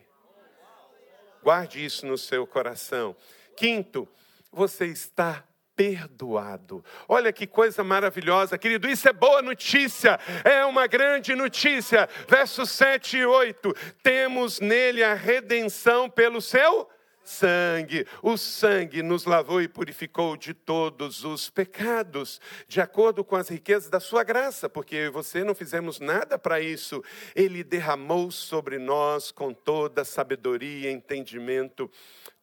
Guarde 1.42 1.84
isso 1.84 2.06
no 2.06 2.16
seu 2.16 2.46
coração. 2.46 3.14
Quinto, 3.56 4.08
você 4.50 4.86
está 4.86 5.44
perdoado. 5.80 6.84
Olha 7.08 7.32
que 7.32 7.46
coisa 7.46 7.82
maravilhosa, 7.82 8.58
querido, 8.58 8.86
isso 8.86 9.08
é 9.08 9.14
boa 9.14 9.40
notícia, 9.40 10.20
é 10.44 10.62
uma 10.66 10.86
grande 10.86 11.34
notícia. 11.34 12.06
Versos 12.28 12.68
7 12.68 13.16
e 13.16 13.24
8: 13.24 13.74
temos 14.02 14.60
nele 14.60 15.02
a 15.02 15.14
redenção 15.14 16.10
pelo 16.10 16.42
seu 16.42 16.86
sangue. 17.24 18.06
O 18.22 18.36
sangue 18.36 19.02
nos 19.02 19.24
lavou 19.24 19.62
e 19.62 19.68
purificou 19.68 20.36
de 20.36 20.52
todos 20.52 21.24
os 21.24 21.48
pecados, 21.48 22.42
de 22.68 22.80
acordo 22.80 23.24
com 23.24 23.36
as 23.36 23.48
riquezas 23.48 23.88
da 23.88 24.00
sua 24.00 24.22
graça, 24.22 24.68
porque 24.68 25.08
você 25.08 25.42
não 25.42 25.54
fizemos 25.54 25.98
nada 25.98 26.38
para 26.38 26.60
isso. 26.60 27.02
Ele 27.34 27.64
derramou 27.64 28.30
sobre 28.30 28.78
nós 28.78 29.30
com 29.30 29.54
toda 29.54 30.04
sabedoria 30.04 30.90
e 30.90 30.92
entendimento 30.92 31.90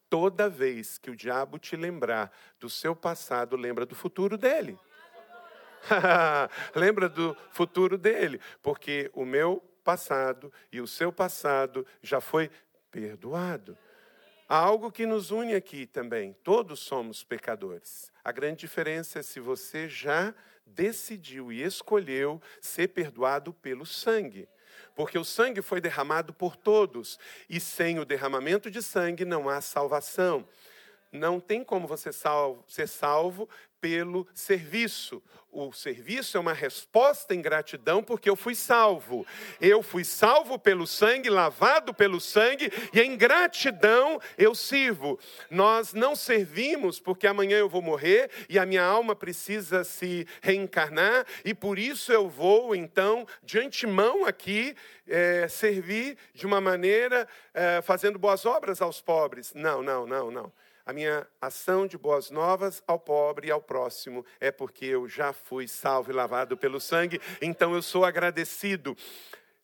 toda 0.09 0.49
vez 0.49 0.97
que 0.97 1.09
o 1.09 1.15
diabo 1.15 1.57
te 1.57 1.75
lembrar 1.75 2.31
do 2.59 2.69
seu 2.69 2.95
passado, 2.95 3.55
lembra 3.55 3.85
do 3.85 3.95
futuro 3.95 4.37
dele. 4.37 4.77
lembra 6.75 7.07
do 7.07 7.35
futuro 7.51 7.97
dele, 7.97 8.41
porque 8.61 9.09
o 9.13 9.25
meu 9.25 9.63
passado 9.83 10.51
e 10.71 10.81
o 10.81 10.87
seu 10.87 11.11
passado 11.11 11.85
já 12.01 12.19
foi 12.19 12.49
perdoado. 12.91 13.77
Há 14.49 14.57
algo 14.57 14.91
que 14.91 15.05
nos 15.05 15.29
une 15.31 15.55
aqui 15.55 15.85
também. 15.85 16.33
Todos 16.43 16.79
somos 16.79 17.23
pecadores. 17.23 18.11
A 18.23 18.31
grande 18.31 18.61
diferença 18.61 19.19
é 19.19 19.23
se 19.23 19.39
você 19.39 19.89
já 19.89 20.33
decidiu 20.65 21.51
e 21.51 21.61
escolheu 21.61 22.41
ser 22.61 22.89
perdoado 22.89 23.53
pelo 23.53 23.85
sangue 23.85 24.47
porque 24.97 25.19
o 25.19 25.23
sangue 25.23 25.61
foi 25.61 25.79
derramado 25.79 26.33
por 26.33 26.55
todos, 26.55 27.19
e 27.47 27.59
sem 27.59 27.99
o 27.99 28.05
derramamento 28.05 28.71
de 28.71 28.81
sangue 28.81 29.23
não 29.23 29.47
há 29.47 29.61
salvação. 29.61 30.43
Não 31.11 31.39
tem 31.39 31.63
como 31.63 31.87
você 31.87 32.11
salvo, 32.11 32.63
ser 32.67 32.87
salvo 32.87 33.47
pelo 33.79 34.27
serviço. 34.33 35.21
O 35.49 35.71
serviço 35.71 36.37
é 36.37 36.39
uma 36.39 36.53
resposta 36.53 37.33
em 37.33 37.41
gratidão 37.41 38.03
porque 38.03 38.29
eu 38.29 38.35
fui 38.35 38.53
salvo. 38.53 39.25
Eu 39.59 39.81
fui 39.81 40.03
salvo 40.03 40.59
pelo 40.59 40.85
sangue, 40.85 41.29
lavado 41.29 41.93
pelo 41.93 42.19
sangue, 42.19 42.71
e 42.93 42.99
em 42.99 43.17
gratidão 43.17 44.19
eu 44.37 44.53
sirvo. 44.53 45.17
Nós 45.49 45.93
não 45.93 46.15
servimos 46.15 46.99
porque 46.99 47.25
amanhã 47.25 47.57
eu 47.57 47.69
vou 47.69 47.81
morrer 47.81 48.29
e 48.49 48.59
a 48.59 48.65
minha 48.65 48.83
alma 48.83 49.15
precisa 49.15 49.83
se 49.83 50.27
reencarnar, 50.41 51.25
e 51.43 51.53
por 51.53 51.79
isso 51.79 52.11
eu 52.11 52.29
vou, 52.29 52.75
então, 52.75 53.25
de 53.41 53.57
antemão 53.57 54.25
aqui, 54.25 54.75
é, 55.07 55.47
servir 55.47 56.17
de 56.33 56.45
uma 56.45 56.59
maneira 56.59 57.27
é, 57.53 57.81
fazendo 57.81 58.19
boas 58.19 58.45
obras 58.45 58.81
aos 58.81 59.01
pobres. 59.01 59.53
Não, 59.55 59.81
não, 59.81 60.05
não, 60.05 60.29
não. 60.29 60.51
A 60.87 60.93
minha 60.93 61.27
ação 61.41 61.85
de 61.85 61.97
boas 61.97 62.31
novas 62.31 62.81
ao 62.87 62.97
pobre 62.97 63.49
e 63.49 63.51
ao 63.51 63.61
próximo 63.61 64.25
é 64.39 64.53
porque 64.53 64.85
eu 64.85 65.05
já 65.05 65.33
fui 65.33 65.67
salvo 65.67 66.11
e 66.11 66.13
lavado 66.13 66.55
pelo 66.55 66.79
sangue, 66.79 67.19
então 67.41 67.75
eu 67.75 67.81
sou 67.81 68.05
agradecido. 68.05 68.95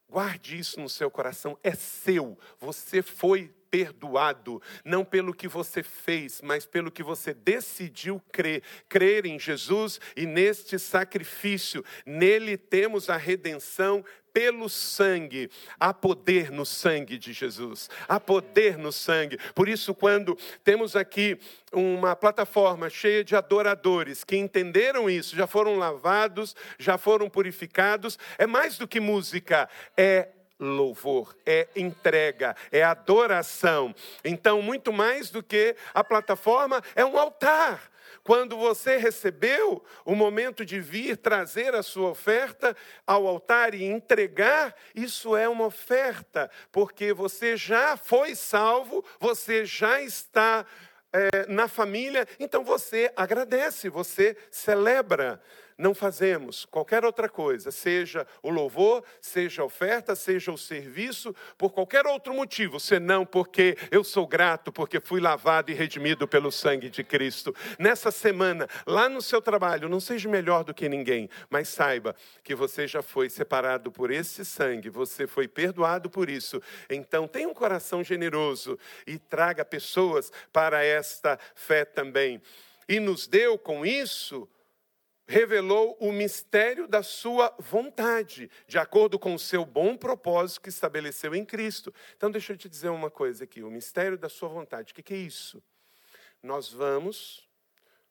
Guarde 0.09 0.59
isso 0.59 0.81
no 0.81 0.89
seu 0.89 1.09
coração, 1.09 1.57
é 1.63 1.75
seu, 1.75 2.37
você 2.59 3.01
foi 3.01 3.49
perdoado, 3.73 4.61
não 4.85 5.03
pelo 5.03 5.33
que 5.33 5.47
você 5.47 5.81
fez, 5.81 6.41
mas 6.43 6.63
pelo 6.63 6.91
que 6.91 7.01
você 7.01 7.33
decidiu 7.33 8.21
crer. 8.31 8.61
Crer 8.87 9.25
em 9.25 9.39
Jesus 9.39 9.99
e 10.15 10.27
neste 10.27 10.77
sacrifício. 10.77 11.83
Nele 12.05 12.55
temos 12.55 13.09
a 13.09 13.17
redenção 13.17 14.05
pelo 14.31 14.69
sangue. 14.69 15.49
Há 15.79 15.91
poder 15.91 16.51
no 16.51 16.67
sangue 16.67 17.17
de 17.17 17.33
Jesus. 17.33 17.89
Há 18.07 18.19
poder 18.19 18.77
no 18.77 18.91
sangue. 18.91 19.39
Por 19.55 19.67
isso, 19.67 19.95
quando 19.95 20.37
temos 20.63 20.95
aqui 20.95 21.39
uma 21.71 22.15
plataforma 22.15 22.91
cheia 22.91 23.23
de 23.23 23.35
adoradores 23.35 24.23
que 24.23 24.37
entenderam 24.37 25.09
isso, 25.09 25.35
já 25.35 25.47
foram 25.47 25.77
lavados, 25.77 26.55
já 26.77 26.95
foram 26.95 27.27
purificados, 27.27 28.19
é 28.37 28.45
mais 28.45 28.77
do 28.77 28.87
que 28.87 28.99
música, 28.99 29.67
é 29.97 30.29
louvor, 30.63 31.35
é 31.45 31.67
entrega, 31.75 32.55
é 32.71 32.83
adoração. 32.83 33.93
Então, 34.23 34.61
muito 34.61 34.91
mais 34.91 35.29
do 35.29 35.43
que 35.43 35.75
a 35.93 36.03
plataforma, 36.03 36.81
é 36.95 37.05
um 37.05 37.17
altar. 37.17 37.91
Quando 38.23 38.57
você 38.57 38.95
recebeu 38.95 39.83
o 40.05 40.15
momento 40.15 40.65
de 40.65 40.79
vir 40.79 41.17
trazer 41.17 41.75
a 41.75 41.83
sua 41.83 42.09
oferta 42.09 42.75
ao 43.05 43.27
altar 43.27 43.73
e 43.73 43.83
entregar, 43.83 44.73
isso 44.95 45.35
é 45.35 45.47
uma 45.49 45.65
oferta, 45.65 46.49
porque 46.71 47.11
você 47.11 47.57
já 47.57 47.97
foi 47.97 48.33
salvo, 48.33 49.03
você 49.19 49.65
já 49.65 50.01
está 50.01 50.65
é, 51.11 51.45
na 51.47 51.67
família, 51.67 52.25
então 52.39 52.63
você 52.63 53.11
agradece, 53.15 53.89
você 53.89 54.37
celebra. 54.49 55.41
Não 55.77 55.93
fazemos 55.93 56.65
qualquer 56.65 57.03
outra 57.05 57.27
coisa, 57.27 57.71
seja 57.71 58.25
o 58.41 58.49
louvor, 58.49 59.03
seja 59.21 59.61
a 59.61 59.65
oferta, 59.65 60.15
seja 60.15 60.51
o 60.51 60.57
serviço, 60.57 61.35
por 61.57 61.71
qualquer 61.71 62.05
outro 62.05 62.33
motivo, 62.33 62.79
senão 62.79 63.25
porque 63.25 63.77
eu 63.91 64.03
sou 64.03 64.27
grato, 64.27 64.71
porque 64.71 64.99
fui 64.99 65.19
lavado 65.19 65.71
e 65.71 65.73
redimido 65.73 66.27
pelo 66.27 66.51
sangue 66.51 66.89
de 66.89 67.03
Cristo. 67.03 67.55
Nessa 67.77 68.11
semana, 68.11 68.67
lá 68.85 69.09
no 69.09 69.21
seu 69.21 69.41
trabalho, 69.41 69.89
não 69.89 69.99
seja 69.99 70.29
melhor 70.29 70.63
do 70.63 70.73
que 70.73 70.89
ninguém, 70.89 71.29
mas 71.49 71.69
saiba 71.69 72.15
que 72.43 72.55
você 72.55 72.87
já 72.87 73.01
foi 73.01 73.29
separado 73.29 73.91
por 73.91 74.11
esse 74.11 74.45
sangue, 74.45 74.89
você 74.89 75.27
foi 75.27 75.47
perdoado 75.47 76.09
por 76.09 76.29
isso. 76.29 76.61
Então, 76.89 77.27
tenha 77.27 77.47
um 77.47 77.53
coração 77.53 78.03
generoso 78.03 78.77
e 79.05 79.17
traga 79.17 79.65
pessoas 79.65 80.31
para 80.51 80.83
esta 80.83 81.39
fé 81.55 81.85
também. 81.85 82.41
E 82.87 82.99
nos 82.99 83.27
deu 83.27 83.57
com 83.57 83.85
isso 83.85 84.47
revelou 85.25 85.97
o 85.99 86.11
mistério 86.11 86.87
da 86.87 87.01
sua 87.01 87.53
vontade, 87.57 88.49
de 88.67 88.77
acordo 88.77 89.17
com 89.17 89.33
o 89.33 89.39
seu 89.39 89.65
bom 89.65 89.95
propósito 89.95 90.61
que 90.61 90.69
estabeleceu 90.69 91.33
em 91.33 91.45
Cristo. 91.45 91.93
Então, 92.15 92.29
deixa 92.29 92.53
eu 92.53 92.57
te 92.57 92.69
dizer 92.69 92.89
uma 92.89 93.09
coisa 93.09 93.43
aqui: 93.43 93.63
o 93.63 93.71
mistério 93.71 94.17
da 94.17 94.29
sua 94.29 94.49
vontade. 94.49 94.91
O 94.91 94.95
que 94.95 95.13
é 95.13 95.17
isso? 95.17 95.63
Nós 96.41 96.71
vamos, 96.71 97.47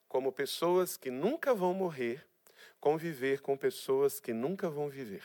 como 0.08 0.32
pessoas 0.32 0.96
que 0.96 1.10
nunca 1.10 1.54
vão 1.54 1.74
morrer, 1.74 2.26
conviver 2.80 3.40
com 3.40 3.56
pessoas 3.56 4.18
que 4.18 4.32
nunca 4.32 4.70
vão 4.70 4.88
viver. 4.88 5.22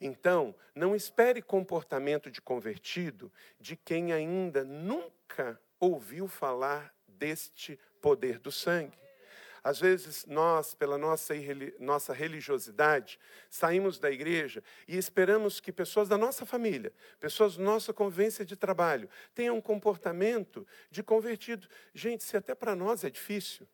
Então, 0.00 0.54
não 0.74 0.94
espere 0.94 1.40
comportamento 1.40 2.30
de 2.30 2.42
convertido 2.42 3.32
de 3.58 3.74
quem 3.74 4.12
ainda 4.12 4.62
nunca 4.62 5.58
ouviu 5.80 6.28
falar 6.28 6.94
deste 7.08 7.78
poder 8.02 8.38
do 8.38 8.52
sangue. 8.52 8.98
Às 9.64 9.80
vezes, 9.80 10.26
nós, 10.26 10.74
pela 10.74 10.98
nossa, 10.98 11.32
nossa 11.80 12.12
religiosidade, 12.12 13.18
saímos 13.48 13.98
da 13.98 14.10
igreja 14.10 14.62
e 14.86 14.98
esperamos 14.98 15.58
que 15.58 15.72
pessoas 15.72 16.06
da 16.06 16.18
nossa 16.18 16.44
família, 16.44 16.92
pessoas 17.18 17.56
da 17.56 17.64
nossa 17.64 17.90
convivência 17.90 18.44
de 18.44 18.56
trabalho, 18.56 19.08
tenham 19.34 19.56
um 19.56 19.62
comportamento 19.62 20.66
de 20.90 21.02
convertido. 21.02 21.66
Gente, 21.94 22.24
se 22.24 22.36
até 22.36 22.54
para 22.54 22.76
nós 22.76 23.04
é 23.04 23.10
difícil, 23.10 23.66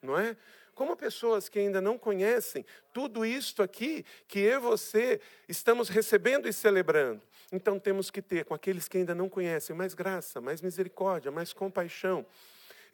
não 0.00 0.18
é? 0.18 0.34
Como 0.74 0.96
pessoas 0.96 1.46
que 1.48 1.58
ainda 1.58 1.80
não 1.80 1.98
conhecem 1.98 2.64
tudo 2.90 3.24
isto 3.24 3.62
aqui 3.62 4.02
que 4.26 4.38
eu 4.38 4.56
e 4.56 4.60
você 4.60 5.20
estamos 5.46 5.90
recebendo 5.90 6.48
e 6.48 6.54
celebrando. 6.54 7.20
Então 7.52 7.78
temos 7.78 8.10
que 8.10 8.22
ter 8.22 8.46
com 8.46 8.54
aqueles 8.54 8.88
que 8.88 8.96
ainda 8.96 9.14
não 9.14 9.28
conhecem 9.28 9.76
mais 9.76 9.92
graça, 9.92 10.40
mais 10.40 10.62
misericórdia, 10.62 11.30
mais 11.30 11.52
compaixão. 11.52 12.26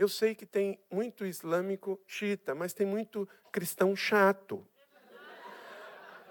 Eu 0.02 0.08
sei 0.08 0.34
que 0.34 0.44
tem 0.44 0.80
muito 0.90 1.24
islâmico 1.24 1.96
xiita, 2.08 2.56
mas 2.56 2.72
tem 2.72 2.84
muito 2.84 3.28
cristão 3.52 3.94
chato. 3.94 4.66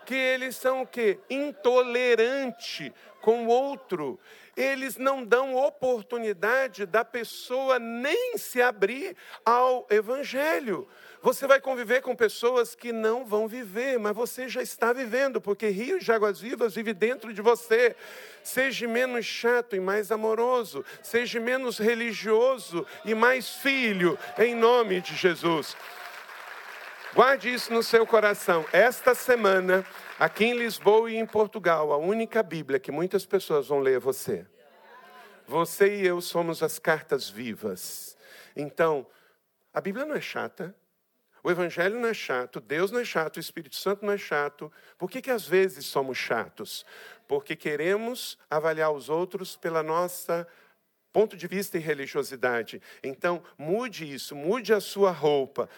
Que 0.05 0.13
eles 0.13 0.57
são 0.57 0.81
o 0.81 0.85
quê? 0.85 1.19
Intolerante 1.29 2.93
com 3.21 3.45
o 3.45 3.47
outro. 3.47 4.19
Eles 4.57 4.97
não 4.97 5.23
dão 5.23 5.55
oportunidade 5.55 6.85
da 6.85 7.05
pessoa 7.05 7.79
nem 7.79 8.37
se 8.37 8.61
abrir 8.61 9.15
ao 9.45 9.87
evangelho. 9.89 10.85
Você 11.23 11.45
vai 11.45 11.61
conviver 11.61 12.01
com 12.01 12.15
pessoas 12.15 12.73
que 12.73 12.91
não 12.91 13.23
vão 13.23 13.47
viver, 13.47 13.99
mas 13.99 14.15
você 14.15 14.49
já 14.49 14.59
está 14.59 14.91
vivendo, 14.91 15.39
porque 15.39 15.67
Rio 15.67 15.99
de 15.99 16.11
Águas 16.11 16.41
Vivas 16.41 16.73
vive 16.73 16.95
dentro 16.95 17.31
de 17.31 17.43
você. 17.43 17.95
Seja 18.43 18.87
menos 18.87 19.23
chato 19.23 19.75
e 19.75 19.79
mais 19.79 20.11
amoroso, 20.11 20.83
seja 21.03 21.39
menos 21.39 21.77
religioso 21.77 22.87
e 23.05 23.13
mais 23.13 23.49
filho, 23.49 24.17
em 24.39 24.55
nome 24.55 24.99
de 24.99 25.15
Jesus. 25.15 25.77
Guarde 27.13 27.53
isso 27.53 27.71
no 27.71 27.83
seu 27.83 28.07
coração. 28.07 28.65
Esta 28.73 29.13
semana, 29.13 29.85
aqui 30.17 30.45
em 30.45 30.57
Lisboa 30.57 31.11
e 31.11 31.17
em 31.17 31.25
Portugal, 31.25 31.93
a 31.93 31.97
única 31.97 32.41
Bíblia 32.41 32.79
que 32.79 32.91
muitas 32.91 33.27
pessoas 33.27 33.67
vão 33.67 33.79
ler 33.79 33.97
é 33.97 33.99
você. 33.99 34.47
Você 35.45 35.97
e 35.97 36.07
eu 36.07 36.19
somos 36.19 36.63
as 36.63 36.79
cartas 36.79 37.29
vivas. 37.29 38.17
Então, 38.55 39.05
a 39.71 39.79
Bíblia 39.79 40.03
não 40.03 40.15
é 40.15 40.21
chata, 40.21 40.75
o 41.43 41.49
Evangelho 41.49 41.99
não 41.99 42.07
é 42.07 42.13
chato, 42.13 42.59
Deus 42.59 42.91
não 42.91 42.99
é 42.99 43.05
chato, 43.05 43.37
o 43.37 43.39
Espírito 43.39 43.75
Santo 43.75 44.05
não 44.05 44.13
é 44.13 44.17
chato. 44.17 44.71
Por 44.97 45.09
que, 45.09 45.21
que 45.21 45.31
às 45.31 45.47
vezes 45.47 45.85
somos 45.85 46.17
chatos? 46.17 46.85
Porque 47.27 47.55
queremos 47.55 48.37
avaliar 48.49 48.91
os 48.91 49.09
outros 49.09 49.55
pela 49.55 49.81
nossa 49.81 50.47
ponto 51.11 51.35
de 51.35 51.47
vista 51.47 51.77
e 51.77 51.81
religiosidade. 51.81 52.81
Então, 53.03 53.43
mude 53.57 54.11
isso, 54.11 54.35
mude 54.35 54.73
a 54.73 54.79
sua 54.79 55.11
roupa. 55.11 55.69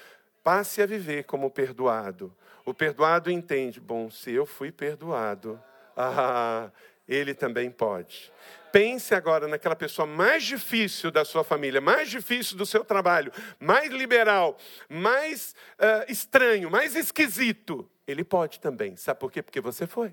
Passe 0.44 0.82
a 0.82 0.86
viver 0.86 1.24
como 1.24 1.50
perdoado. 1.50 2.36
O 2.66 2.74
perdoado 2.74 3.32
entende, 3.32 3.80
bom, 3.80 4.10
se 4.10 4.32
eu 4.32 4.46
fui 4.46 4.72
perdoado, 4.72 5.62
ah, 5.98 6.72
ele 7.08 7.34
também 7.34 7.70
pode. 7.70 8.32
Pense 8.74 9.14
agora 9.14 9.48
naquela 9.48 9.76
pessoa 9.76 10.08
mais 10.08 10.44
difícil 10.44 11.12
da 11.12 11.24
sua 11.24 11.44
família, 11.44 11.80
mais 11.80 12.10
difícil 12.10 12.58
do 12.58 12.66
seu 12.66 12.84
trabalho, 12.84 13.32
mais 13.60 13.92
liberal, 13.92 14.58
mais 14.90 15.54
uh, 15.78 16.12
estranho, 16.12 16.72
mais 16.72 16.96
esquisito. 16.96 17.88
Ele 18.08 18.24
pode 18.24 18.60
também. 18.60 18.96
Sabe 18.96 19.20
por 19.20 19.32
quê? 19.32 19.44
Porque 19.44 19.62
você 19.62 19.86
foi. 19.86 20.12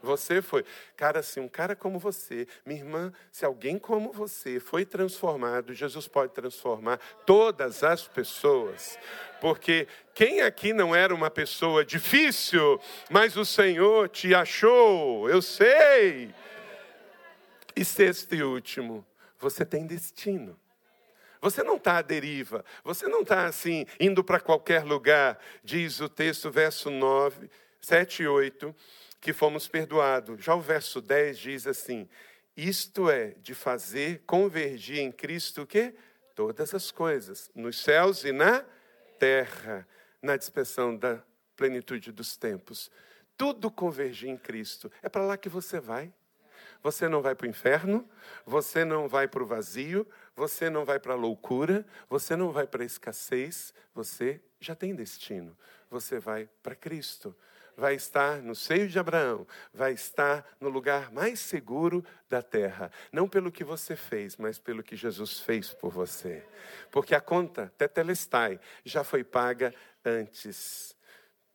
Você 0.00 0.40
foi. 0.40 0.64
Cara, 0.96 1.18
assim, 1.18 1.40
um 1.40 1.48
cara 1.48 1.74
como 1.74 1.98
você, 1.98 2.46
minha 2.64 2.78
irmã, 2.78 3.12
se 3.32 3.44
alguém 3.44 3.80
como 3.80 4.12
você 4.12 4.60
foi 4.60 4.84
transformado, 4.84 5.74
Jesus 5.74 6.06
pode 6.06 6.32
transformar 6.32 7.00
todas 7.26 7.82
as 7.82 8.06
pessoas. 8.06 8.96
Porque 9.40 9.88
quem 10.14 10.40
aqui 10.40 10.72
não 10.72 10.94
era 10.94 11.12
uma 11.12 11.32
pessoa 11.32 11.84
difícil, 11.84 12.80
mas 13.10 13.36
o 13.36 13.44
Senhor 13.44 14.08
te 14.08 14.32
achou, 14.32 15.28
eu 15.28 15.42
sei. 15.42 16.32
E 17.76 17.84
sexto 17.84 18.34
e 18.34 18.42
último, 18.42 19.04
você 19.38 19.64
tem 19.64 19.86
destino. 19.86 20.58
Você 21.40 21.62
não 21.62 21.76
está 21.76 21.98
à 21.98 22.02
deriva, 22.02 22.64
você 22.82 23.06
não 23.06 23.20
está 23.20 23.44
assim, 23.44 23.84
indo 24.00 24.24
para 24.24 24.40
qualquer 24.40 24.82
lugar, 24.82 25.38
diz 25.62 26.00
o 26.00 26.08
texto, 26.08 26.50
verso 26.50 26.88
9, 26.88 27.50
7 27.80 28.22
e 28.22 28.26
8, 28.26 28.74
que 29.20 29.32
fomos 29.32 29.68
perdoados. 29.68 30.42
Já 30.42 30.54
o 30.54 30.60
verso 30.60 31.02
10 31.02 31.38
diz 31.38 31.66
assim: 31.66 32.08
isto 32.56 33.10
é, 33.10 33.34
de 33.42 33.54
fazer 33.54 34.22
convergir 34.26 35.00
em 35.00 35.10
Cristo 35.10 35.62
o 35.62 35.66
quê? 35.66 35.94
Todas 36.34 36.72
as 36.72 36.90
coisas, 36.90 37.50
nos 37.54 37.80
céus 37.80 38.24
e 38.24 38.32
na 38.32 38.64
terra, 39.18 39.86
na 40.22 40.36
dispersão 40.36 40.96
da 40.96 41.22
plenitude 41.56 42.12
dos 42.12 42.36
tempos. 42.36 42.90
Tudo 43.36 43.70
convergir 43.70 44.30
em 44.30 44.36
Cristo. 44.36 44.90
É 45.02 45.08
para 45.08 45.22
lá 45.22 45.36
que 45.36 45.48
você 45.48 45.80
vai. 45.80 46.12
Você 46.84 47.08
não 47.08 47.22
vai 47.22 47.34
para 47.34 47.46
o 47.46 47.48
inferno, 47.48 48.06
você 48.44 48.84
não 48.84 49.08
vai 49.08 49.26
para 49.26 49.42
o 49.42 49.46
vazio, 49.46 50.06
você 50.36 50.68
não 50.68 50.84
vai 50.84 51.00
para 51.00 51.14
a 51.14 51.16
loucura, 51.16 51.86
você 52.10 52.36
não 52.36 52.52
vai 52.52 52.66
para 52.66 52.82
a 52.82 52.86
escassez, 52.86 53.72
você 53.94 54.38
já 54.60 54.74
tem 54.74 54.94
destino. 54.94 55.56
Você 55.90 56.18
vai 56.18 56.46
para 56.62 56.74
Cristo. 56.74 57.34
Vai 57.74 57.94
estar 57.94 58.42
no 58.42 58.54
seio 58.54 58.86
de 58.86 58.98
Abraão, 58.98 59.46
vai 59.72 59.94
estar 59.94 60.46
no 60.60 60.68
lugar 60.68 61.10
mais 61.10 61.40
seguro 61.40 62.04
da 62.28 62.42
terra. 62.42 62.92
Não 63.10 63.26
pelo 63.26 63.50
que 63.50 63.64
você 63.64 63.96
fez, 63.96 64.36
mas 64.36 64.58
pelo 64.58 64.82
que 64.82 64.94
Jesus 64.94 65.40
fez 65.40 65.72
por 65.72 65.90
você. 65.90 66.46
Porque 66.90 67.14
a 67.14 67.20
conta, 67.20 67.72
tetelestai, 67.78 68.60
já 68.84 69.02
foi 69.02 69.24
paga 69.24 69.74
antes. 70.04 70.94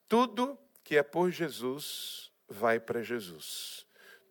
Tudo 0.10 0.58
que 0.84 0.98
é 0.98 1.04
por 1.04 1.30
Jesus 1.30 2.32
vai 2.50 2.80
para 2.80 3.04
Jesus. 3.04 3.86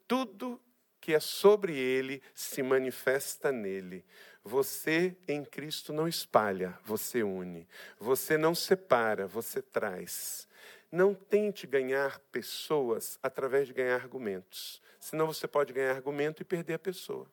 Tudo 0.07 0.61
que 1.09 1.15
é 1.15 1.21
sobre 1.21 1.75
ele 1.75 2.23
se 2.35 2.63
manifesta 2.63 3.51
nele. 3.51 4.05
Você 4.45 5.17
em 5.27 5.43
Cristo 5.43 5.91
não 5.91 6.07
espalha, 6.07 6.79
você 6.85 7.23
une. 7.23 7.67
Você 7.99 8.37
não 8.37 8.55
separa, 8.55 9.27
você 9.27 9.63
traz. 9.63 10.47
Não 10.93 11.15
tente 11.15 11.67
ganhar 11.67 12.19
pessoas 12.31 13.19
através 13.23 13.69
de 13.69 13.73
ganhar 13.73 13.95
argumentos. 13.95 14.83
Senão 15.01 15.27
você 15.27 15.49
pode 15.49 15.73
ganhar 15.73 15.97
argumento 15.97 16.43
e 16.43 16.45
perder 16.45 16.75
a 16.75 16.79
pessoa. 16.79 17.27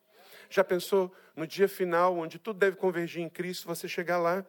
Já 0.48 0.64
pensou 0.64 1.14
no 1.36 1.46
dia 1.46 1.68
final, 1.68 2.16
onde 2.16 2.38
tudo 2.38 2.58
deve 2.58 2.78
convergir 2.78 3.22
em 3.22 3.28
Cristo, 3.28 3.68
você 3.68 3.86
chegar 3.86 4.16
lá? 4.16 4.42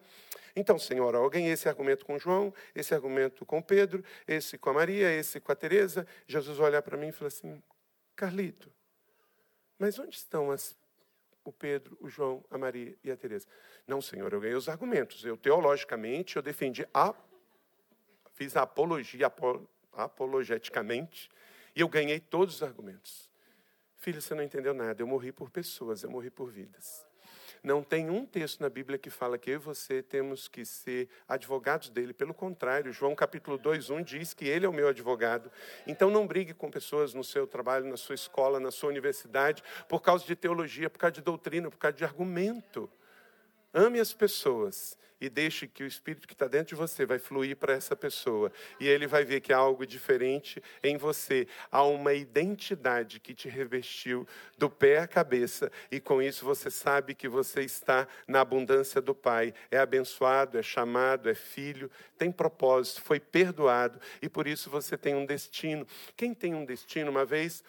Então, 0.56 0.78
Senhor, 0.78 1.28
ganhei 1.28 1.52
esse 1.52 1.68
argumento 1.68 2.06
com 2.06 2.18
João, 2.18 2.50
esse 2.74 2.94
argumento 2.94 3.44
com 3.44 3.60
Pedro, 3.60 4.02
esse 4.26 4.56
com 4.56 4.70
a 4.70 4.72
Maria, 4.72 5.12
esse 5.12 5.38
com 5.38 5.52
a 5.52 5.54
Teresa. 5.54 6.06
Jesus 6.26 6.56
vai 6.56 6.68
olhar 6.68 6.80
para 6.80 6.96
mim 6.96 7.08
e 7.08 7.12
falar 7.12 7.28
assim: 7.28 7.62
Carlito, 8.16 8.77
mas 9.78 9.98
onde 9.98 10.16
estão 10.16 10.50
as, 10.50 10.76
o 11.44 11.52
Pedro, 11.52 11.96
o 12.00 12.08
João, 12.08 12.44
a 12.50 12.58
Maria 12.58 12.96
e 13.02 13.10
a 13.10 13.16
Teresa? 13.16 13.46
Não, 13.86 14.00
Senhor, 14.00 14.32
eu 14.32 14.40
ganhei 14.40 14.56
os 14.56 14.68
argumentos. 14.68 15.24
Eu, 15.24 15.36
teologicamente, 15.36 16.36
eu 16.36 16.42
defendi, 16.42 16.86
a, 16.92 17.14
fiz 18.34 18.56
a 18.56 18.62
apologia 18.62 19.32
apologeticamente, 19.92 21.30
e 21.74 21.80
eu 21.80 21.88
ganhei 21.88 22.20
todos 22.20 22.56
os 22.56 22.62
argumentos. 22.62 23.30
Filho, 23.96 24.20
você 24.20 24.34
não 24.34 24.42
entendeu 24.42 24.74
nada. 24.74 25.00
Eu 25.00 25.06
morri 25.06 25.32
por 25.32 25.50
pessoas, 25.50 26.02
eu 26.02 26.10
morri 26.10 26.30
por 26.30 26.50
vidas. 26.50 27.07
Não 27.68 27.82
tem 27.82 28.08
um 28.08 28.24
texto 28.24 28.62
na 28.62 28.70
Bíblia 28.70 28.98
que 28.98 29.10
fala 29.10 29.36
que 29.36 29.50
eu 29.50 29.56
e 29.56 29.58
você 29.58 30.02
temos 30.02 30.48
que 30.48 30.64
ser 30.64 31.06
advogados 31.28 31.90
dele. 31.90 32.14
Pelo 32.14 32.32
contrário, 32.32 32.90
João 32.94 33.14
capítulo 33.14 33.58
2, 33.58 33.90
1 33.90 34.02
diz 34.04 34.32
que 34.32 34.48
ele 34.48 34.64
é 34.64 34.68
o 34.70 34.72
meu 34.72 34.88
advogado. 34.88 35.52
Então 35.86 36.08
não 36.08 36.26
brigue 36.26 36.54
com 36.54 36.70
pessoas 36.70 37.12
no 37.12 37.22
seu 37.22 37.46
trabalho, 37.46 37.84
na 37.84 37.98
sua 37.98 38.14
escola, 38.14 38.58
na 38.58 38.70
sua 38.70 38.88
universidade, 38.88 39.62
por 39.86 40.00
causa 40.00 40.24
de 40.24 40.34
teologia, 40.34 40.88
por 40.88 40.98
causa 40.98 41.16
de 41.16 41.20
doutrina, 41.20 41.70
por 41.70 41.76
causa 41.76 41.94
de 41.94 42.04
argumento. 42.06 42.88
Ame 43.72 44.00
as 44.00 44.12
pessoas 44.12 44.96
e 45.20 45.28
deixe 45.28 45.66
que 45.66 45.82
o 45.82 45.86
espírito 45.86 46.26
que 46.26 46.32
está 46.32 46.46
dentro 46.46 46.68
de 46.68 46.74
você 46.74 47.04
vai 47.04 47.18
fluir 47.18 47.56
para 47.56 47.72
essa 47.72 47.96
pessoa. 47.96 48.52
E 48.78 48.86
ele 48.86 49.06
vai 49.06 49.24
ver 49.24 49.40
que 49.40 49.52
há 49.52 49.56
algo 49.56 49.86
diferente 49.86 50.62
em 50.82 50.96
você. 50.96 51.46
Há 51.70 51.82
uma 51.82 52.14
identidade 52.14 53.18
que 53.18 53.34
te 53.34 53.48
revestiu 53.48 54.26
do 54.56 54.70
pé 54.70 54.98
à 54.98 55.08
cabeça. 55.08 55.70
E 55.90 56.00
com 56.00 56.22
isso 56.22 56.44
você 56.44 56.70
sabe 56.70 57.14
que 57.14 57.28
você 57.28 57.62
está 57.62 58.06
na 58.26 58.40
abundância 58.40 59.00
do 59.00 59.14
Pai. 59.14 59.52
É 59.70 59.78
abençoado, 59.78 60.58
é 60.58 60.62
chamado, 60.62 61.28
é 61.28 61.34
filho, 61.34 61.90
tem 62.16 62.30
propósito, 62.30 63.02
foi 63.02 63.18
perdoado. 63.18 64.00
E 64.22 64.28
por 64.28 64.46
isso 64.46 64.70
você 64.70 64.96
tem 64.96 65.14
um 65.14 65.26
destino. 65.26 65.86
Quem 66.16 66.32
tem 66.32 66.54
um 66.54 66.64
destino, 66.64 67.10
uma 67.10 67.24
vez 67.24 67.64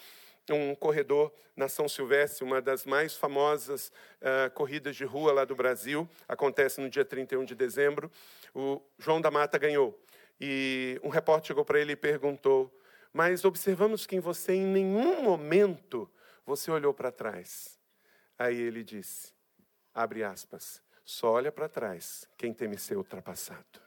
um 0.53 0.75
corredor 0.75 1.33
na 1.55 1.67
São 1.67 1.87
Silvestre, 1.87 2.43
uma 2.43 2.61
das 2.61 2.85
mais 2.85 3.15
famosas 3.15 3.91
uh, 4.21 4.49
corridas 4.53 4.95
de 4.95 5.03
rua 5.03 5.33
lá 5.33 5.45
do 5.45 5.55
Brasil, 5.55 6.09
acontece 6.27 6.79
no 6.79 6.89
dia 6.89 7.03
31 7.03 7.45
de 7.45 7.55
dezembro. 7.55 8.11
O 8.53 8.81
João 8.97 9.19
da 9.19 9.29
Mata 9.29 9.57
ganhou. 9.57 9.99
E 10.39 10.99
um 11.03 11.09
repórter 11.09 11.47
chegou 11.47 11.65
para 11.65 11.79
ele 11.79 11.93
e 11.93 11.95
perguntou: 11.95 12.73
Mas 13.11 13.43
observamos 13.43 14.05
que 14.05 14.15
em 14.15 14.19
você, 14.19 14.53
em 14.53 14.65
nenhum 14.65 15.21
momento, 15.21 16.09
você 16.45 16.71
olhou 16.71 16.93
para 16.93 17.11
trás. 17.11 17.77
Aí 18.37 18.59
ele 18.59 18.83
disse: 18.83 19.33
Abre 19.93 20.23
aspas, 20.23 20.81
só 21.03 21.31
olha 21.33 21.51
para 21.51 21.67
trás 21.67 22.27
quem 22.37 22.53
teme 22.53 22.77
ser 22.77 22.95
ultrapassado. 22.95 23.81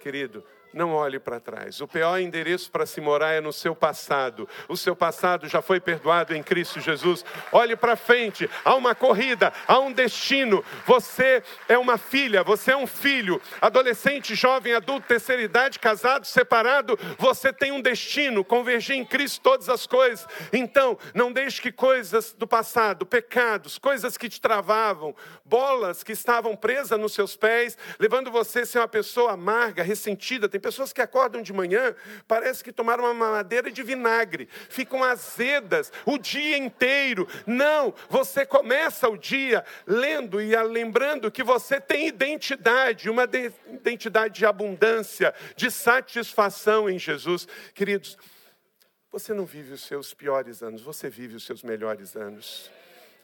Querido, 0.00 0.44
não 0.72 0.92
olhe 0.94 1.18
para 1.18 1.40
trás. 1.40 1.80
O 1.80 1.88
pior 1.88 2.18
endereço 2.18 2.70
para 2.70 2.86
se 2.86 3.00
morar 3.00 3.32
é 3.32 3.40
no 3.40 3.52
seu 3.52 3.74
passado. 3.74 4.48
O 4.68 4.76
seu 4.76 4.96
passado 4.96 5.48
já 5.48 5.60
foi 5.60 5.80
perdoado 5.80 6.34
em 6.34 6.42
Cristo 6.42 6.80
Jesus. 6.80 7.24
Olhe 7.50 7.76
para 7.76 7.96
frente. 7.96 8.48
Há 8.64 8.74
uma 8.74 8.94
corrida, 8.94 9.52
há 9.66 9.78
um 9.78 9.92
destino. 9.92 10.64
Você 10.86 11.42
é 11.68 11.76
uma 11.76 11.98
filha, 11.98 12.42
você 12.42 12.72
é 12.72 12.76
um 12.76 12.86
filho, 12.86 13.40
adolescente, 13.60 14.34
jovem, 14.34 14.74
adulto, 14.74 15.06
terceira 15.06 15.42
idade, 15.42 15.78
casado, 15.78 16.26
separado. 16.26 16.98
Você 17.18 17.52
tem 17.52 17.72
um 17.72 17.80
destino. 17.80 18.44
Convergir 18.44 18.96
em 18.96 19.04
Cristo 19.04 19.40
todas 19.42 19.68
as 19.68 19.86
coisas. 19.86 20.26
Então, 20.52 20.98
não 21.14 21.32
deixe 21.32 21.60
que 21.60 21.72
coisas 21.72 22.32
do 22.32 22.46
passado, 22.46 23.04
pecados, 23.04 23.78
coisas 23.78 24.16
que 24.16 24.28
te 24.28 24.40
travavam, 24.40 25.14
bolas 25.44 26.02
que 26.02 26.12
estavam 26.12 26.56
presas 26.56 26.98
nos 26.98 27.12
seus 27.12 27.36
pés, 27.36 27.76
levando 27.98 28.30
você 28.30 28.60
a 28.60 28.66
ser 28.66 28.78
uma 28.78 28.88
pessoa 28.88 29.32
amarga, 29.32 29.82
ressentida. 29.82 30.48
Tem 30.48 30.60
pessoas 30.62 30.92
que 30.92 31.02
acordam 31.02 31.42
de 31.42 31.52
manhã, 31.52 31.94
parece 32.26 32.64
que 32.64 32.72
tomaram 32.72 33.04
uma 33.04 33.12
mamadeira 33.12 33.70
de 33.70 33.82
vinagre, 33.82 34.48
ficam 34.70 35.04
azedas 35.04 35.92
o 36.06 36.16
dia 36.16 36.56
inteiro. 36.56 37.28
Não, 37.46 37.92
você 38.08 38.46
começa 38.46 39.08
o 39.08 39.18
dia 39.18 39.64
lendo 39.86 40.40
e 40.40 40.56
lembrando 40.62 41.30
que 41.30 41.42
você 41.42 41.80
tem 41.80 42.06
identidade, 42.06 43.10
uma 43.10 43.28
identidade 43.68 44.34
de 44.34 44.46
abundância, 44.46 45.34
de 45.56 45.70
satisfação 45.70 46.88
em 46.88 46.98
Jesus. 46.98 47.46
Queridos, 47.74 48.16
você 49.10 49.34
não 49.34 49.44
vive 49.44 49.74
os 49.74 49.82
seus 49.82 50.14
piores 50.14 50.62
anos, 50.62 50.80
você 50.80 51.10
vive 51.10 51.36
os 51.36 51.44
seus 51.44 51.62
melhores 51.62 52.16
anos 52.16 52.70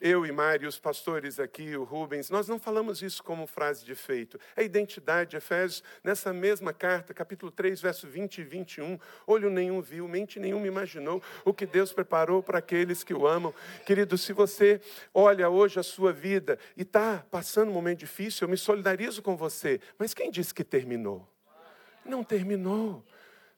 eu 0.00 0.24
e 0.24 0.32
Mário, 0.32 0.68
os 0.68 0.78
pastores 0.78 1.40
aqui, 1.40 1.76
o 1.76 1.84
Rubens, 1.84 2.30
nós 2.30 2.48
não 2.48 2.58
falamos 2.58 3.02
isso 3.02 3.22
como 3.22 3.46
frase 3.46 3.84
de 3.84 3.92
efeito. 3.92 4.38
É 4.56 4.62
identidade, 4.62 5.36
Efésios, 5.36 5.82
nessa 6.02 6.32
mesma 6.32 6.72
carta, 6.72 7.12
capítulo 7.12 7.50
3, 7.50 7.80
verso 7.80 8.06
20 8.06 8.38
e 8.38 8.44
21. 8.44 8.98
Olho 9.26 9.50
nenhum 9.50 9.80
viu, 9.80 10.06
mente 10.08 10.38
nenhuma 10.38 10.66
imaginou 10.66 11.22
o 11.44 11.52
que 11.52 11.66
Deus 11.66 11.92
preparou 11.92 12.42
para 12.42 12.58
aqueles 12.58 13.02
que 13.02 13.14
o 13.14 13.26
amam. 13.26 13.52
Querido, 13.84 14.16
se 14.16 14.32
você 14.32 14.80
olha 15.12 15.48
hoje 15.48 15.80
a 15.80 15.82
sua 15.82 16.12
vida 16.12 16.58
e 16.76 16.82
está 16.82 17.24
passando 17.30 17.70
um 17.70 17.74
momento 17.74 18.00
difícil, 18.00 18.46
eu 18.46 18.50
me 18.50 18.56
solidarizo 18.56 19.22
com 19.22 19.36
você. 19.36 19.80
Mas 19.98 20.14
quem 20.14 20.30
disse 20.30 20.54
que 20.54 20.64
terminou? 20.64 21.28
Não 22.04 22.24
terminou. 22.24 23.04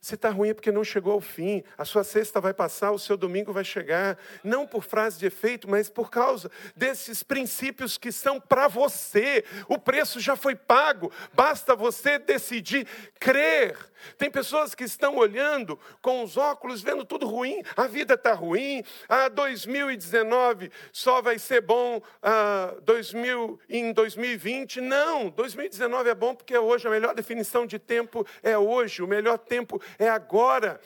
Se 0.01 0.15
está 0.15 0.31
ruim 0.31 0.49
é 0.49 0.53
porque 0.55 0.71
não 0.71 0.83
chegou 0.83 1.13
ao 1.13 1.21
fim. 1.21 1.63
A 1.77 1.85
sua 1.85 2.03
sexta 2.03 2.41
vai 2.41 2.55
passar, 2.55 2.91
o 2.91 2.97
seu 2.97 3.15
domingo 3.15 3.53
vai 3.53 3.63
chegar. 3.63 4.17
Não 4.43 4.65
por 4.65 4.83
frase 4.83 5.19
de 5.19 5.27
efeito, 5.27 5.69
mas 5.69 5.91
por 5.91 6.09
causa 6.09 6.49
desses 6.75 7.21
princípios 7.21 7.99
que 7.99 8.11
são 8.11 8.41
para 8.41 8.67
você. 8.67 9.45
O 9.69 9.77
preço 9.77 10.19
já 10.19 10.35
foi 10.35 10.55
pago. 10.55 11.11
Basta 11.33 11.75
você 11.75 12.17
decidir 12.17 12.87
crer. 13.19 13.77
Tem 14.17 14.31
pessoas 14.31 14.73
que 14.73 14.83
estão 14.83 15.15
olhando 15.17 15.79
com 16.01 16.23
os 16.23 16.37
óculos, 16.37 16.81
vendo 16.81 17.05
tudo 17.05 17.27
ruim. 17.27 17.61
A 17.75 17.85
vida 17.85 18.15
está 18.15 18.33
ruim. 18.33 18.83
Ah, 19.07 19.29
2019 19.29 20.71
só 20.91 21.21
vai 21.21 21.37
ser 21.37 21.61
bom 21.61 22.01
ah, 22.23 22.75
2000, 22.83 23.59
em 23.69 23.93
2020. 23.93 24.81
Não, 24.81 25.29
2019 25.29 26.09
é 26.09 26.15
bom 26.15 26.33
porque 26.33 26.57
hoje 26.57 26.87
a 26.87 26.91
melhor 26.91 27.13
definição 27.13 27.67
de 27.67 27.77
tempo 27.77 28.25
é 28.41 28.57
hoje. 28.57 29.03
O 29.03 29.07
melhor 29.07 29.37
tempo 29.37 29.79
é 29.97 30.09
agora. 30.09 30.79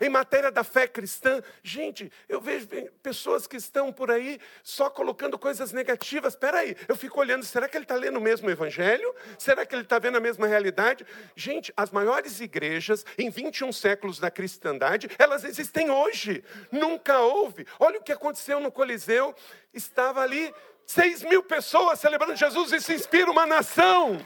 Em 0.00 0.08
matéria 0.08 0.50
da 0.50 0.62
fé 0.62 0.86
cristã, 0.86 1.42
gente, 1.62 2.10
eu 2.28 2.40
vejo 2.40 2.68
pessoas 3.02 3.46
que 3.46 3.56
estão 3.56 3.92
por 3.92 4.10
aí 4.10 4.40
só 4.62 4.88
colocando 4.88 5.36
coisas 5.38 5.72
negativas. 5.72 6.34
Espera 6.34 6.58
aí, 6.58 6.76
eu 6.86 6.96
fico 6.96 7.18
olhando, 7.18 7.44
será 7.44 7.68
que 7.68 7.76
ele 7.76 7.84
está 7.84 7.96
lendo 7.96 8.18
o 8.18 8.20
mesmo 8.20 8.48
evangelho? 8.48 9.12
Será 9.36 9.66
que 9.66 9.74
ele 9.74 9.82
está 9.82 9.98
vendo 9.98 10.16
a 10.16 10.20
mesma 10.20 10.46
realidade? 10.46 11.04
Gente, 11.34 11.72
as 11.76 11.90
maiores 11.90 12.40
igrejas 12.40 13.04
em 13.16 13.28
21 13.28 13.72
séculos 13.72 14.20
da 14.20 14.30
cristandade, 14.30 15.10
elas 15.18 15.42
existem 15.42 15.90
hoje. 15.90 16.44
Nunca 16.70 17.18
houve. 17.18 17.66
Olha 17.80 17.98
o 17.98 18.02
que 18.02 18.12
aconteceu 18.12 18.60
no 18.60 18.70
Coliseu. 18.70 19.34
Estava 19.74 20.22
ali 20.22 20.54
6 20.86 21.24
mil 21.24 21.42
pessoas 21.42 21.98
celebrando 21.98 22.36
Jesus 22.36 22.72
e 22.72 22.80
se 22.80 22.94
inspira 22.94 23.30
uma 23.30 23.46
nação. 23.46 24.24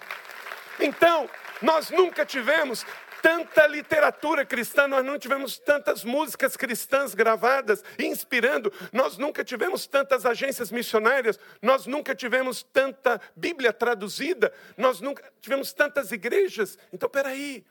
Então, 0.79 1.29
nós 1.63 1.91
nunca 1.91 2.27
tivemos 2.27 2.85
tanta 3.23 3.67
literatura 3.67 4.45
cristã, 4.45 4.89
nós 4.89 5.05
não 5.05 5.19
tivemos 5.19 5.59
tantas 5.59 6.05
músicas 6.05 6.57
cristãs 6.57 7.15
gravadas, 7.15 7.83
inspirando, 7.99 8.73
nós 8.93 9.17
nunca 9.17 9.45
tivemos 9.45 9.87
tantas 9.87 10.27
agências 10.27 10.73
missionárias, 10.73 11.39
nós 11.63 11.87
nunca 11.87 12.15
tivemos 12.15 12.63
tanta 12.63 13.21
Bíblia 13.37 13.73
traduzida, 13.73 14.53
nós 14.77 15.01
nunca 15.01 15.23
tivemos 15.41 15.73
tantas 15.73 16.11
igrejas. 16.11 16.77
Então, 16.93 17.09
peraí, 17.09 17.65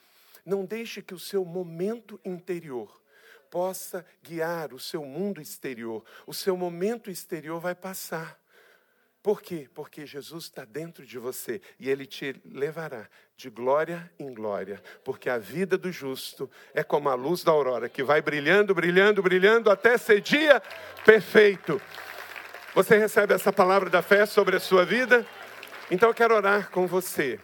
não 0.45 0.65
deixe 0.65 1.01
que 1.01 1.13
o 1.13 1.19
seu 1.19 1.43
momento 1.43 2.19
interior 2.23 2.99
possa 3.51 4.05
guiar 4.23 4.73
o 4.73 4.79
seu 4.79 5.03
mundo 5.03 5.41
exterior. 5.41 6.03
O 6.25 6.33
seu 6.33 6.55
momento 6.55 7.11
exterior 7.11 7.59
vai 7.59 7.75
passar. 7.75 8.40
Por 9.23 9.39
quê? 9.39 9.69
Porque 9.73 10.05
Jesus 10.05 10.45
está 10.45 10.65
dentro 10.65 11.05
de 11.05 11.19
você 11.19 11.61
e 11.79 11.89
ele 11.89 12.07
te 12.07 12.41
levará 12.43 13.07
de 13.37 13.51
glória 13.51 14.11
em 14.19 14.33
glória, 14.33 14.81
porque 15.03 15.29
a 15.29 15.37
vida 15.37 15.77
do 15.77 15.91
justo 15.91 16.49
é 16.73 16.83
como 16.83 17.07
a 17.07 17.13
luz 17.13 17.43
da 17.43 17.51
aurora 17.51 17.87
que 17.87 18.03
vai 18.03 18.21
brilhando, 18.21 18.73
brilhando, 18.73 19.21
brilhando 19.21 19.69
até 19.69 19.97
ser 19.97 20.21
dia 20.21 20.61
perfeito. 21.05 21.79
Você 22.73 22.97
recebe 22.97 23.33
essa 23.33 23.53
palavra 23.53 23.89
da 23.89 24.01
fé 24.01 24.25
sobre 24.25 24.55
a 24.55 24.59
sua 24.59 24.85
vida? 24.85 25.25
Então 25.91 26.09
eu 26.09 26.15
quero 26.15 26.35
orar 26.35 26.71
com 26.71 26.87
você. 26.87 27.39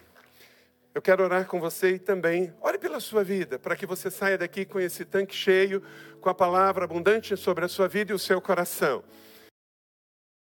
Eu 0.94 1.02
quero 1.02 1.22
orar 1.22 1.46
com 1.46 1.60
você 1.60 1.90
e 1.90 1.98
também 1.98 2.52
ore 2.60 2.78
pela 2.78 2.98
sua 2.98 3.22
vida, 3.22 3.56
para 3.56 3.76
que 3.76 3.86
você 3.86 4.10
saia 4.10 4.36
daqui 4.36 4.64
com 4.64 4.80
esse 4.80 5.04
tanque 5.04 5.34
cheio, 5.34 5.80
com 6.20 6.28
a 6.28 6.34
palavra 6.34 6.84
abundante 6.84 7.36
sobre 7.36 7.64
a 7.64 7.68
sua 7.68 7.86
vida 7.86 8.10
e 8.10 8.14
o 8.14 8.18
seu 8.18 8.40
coração. 8.40 9.04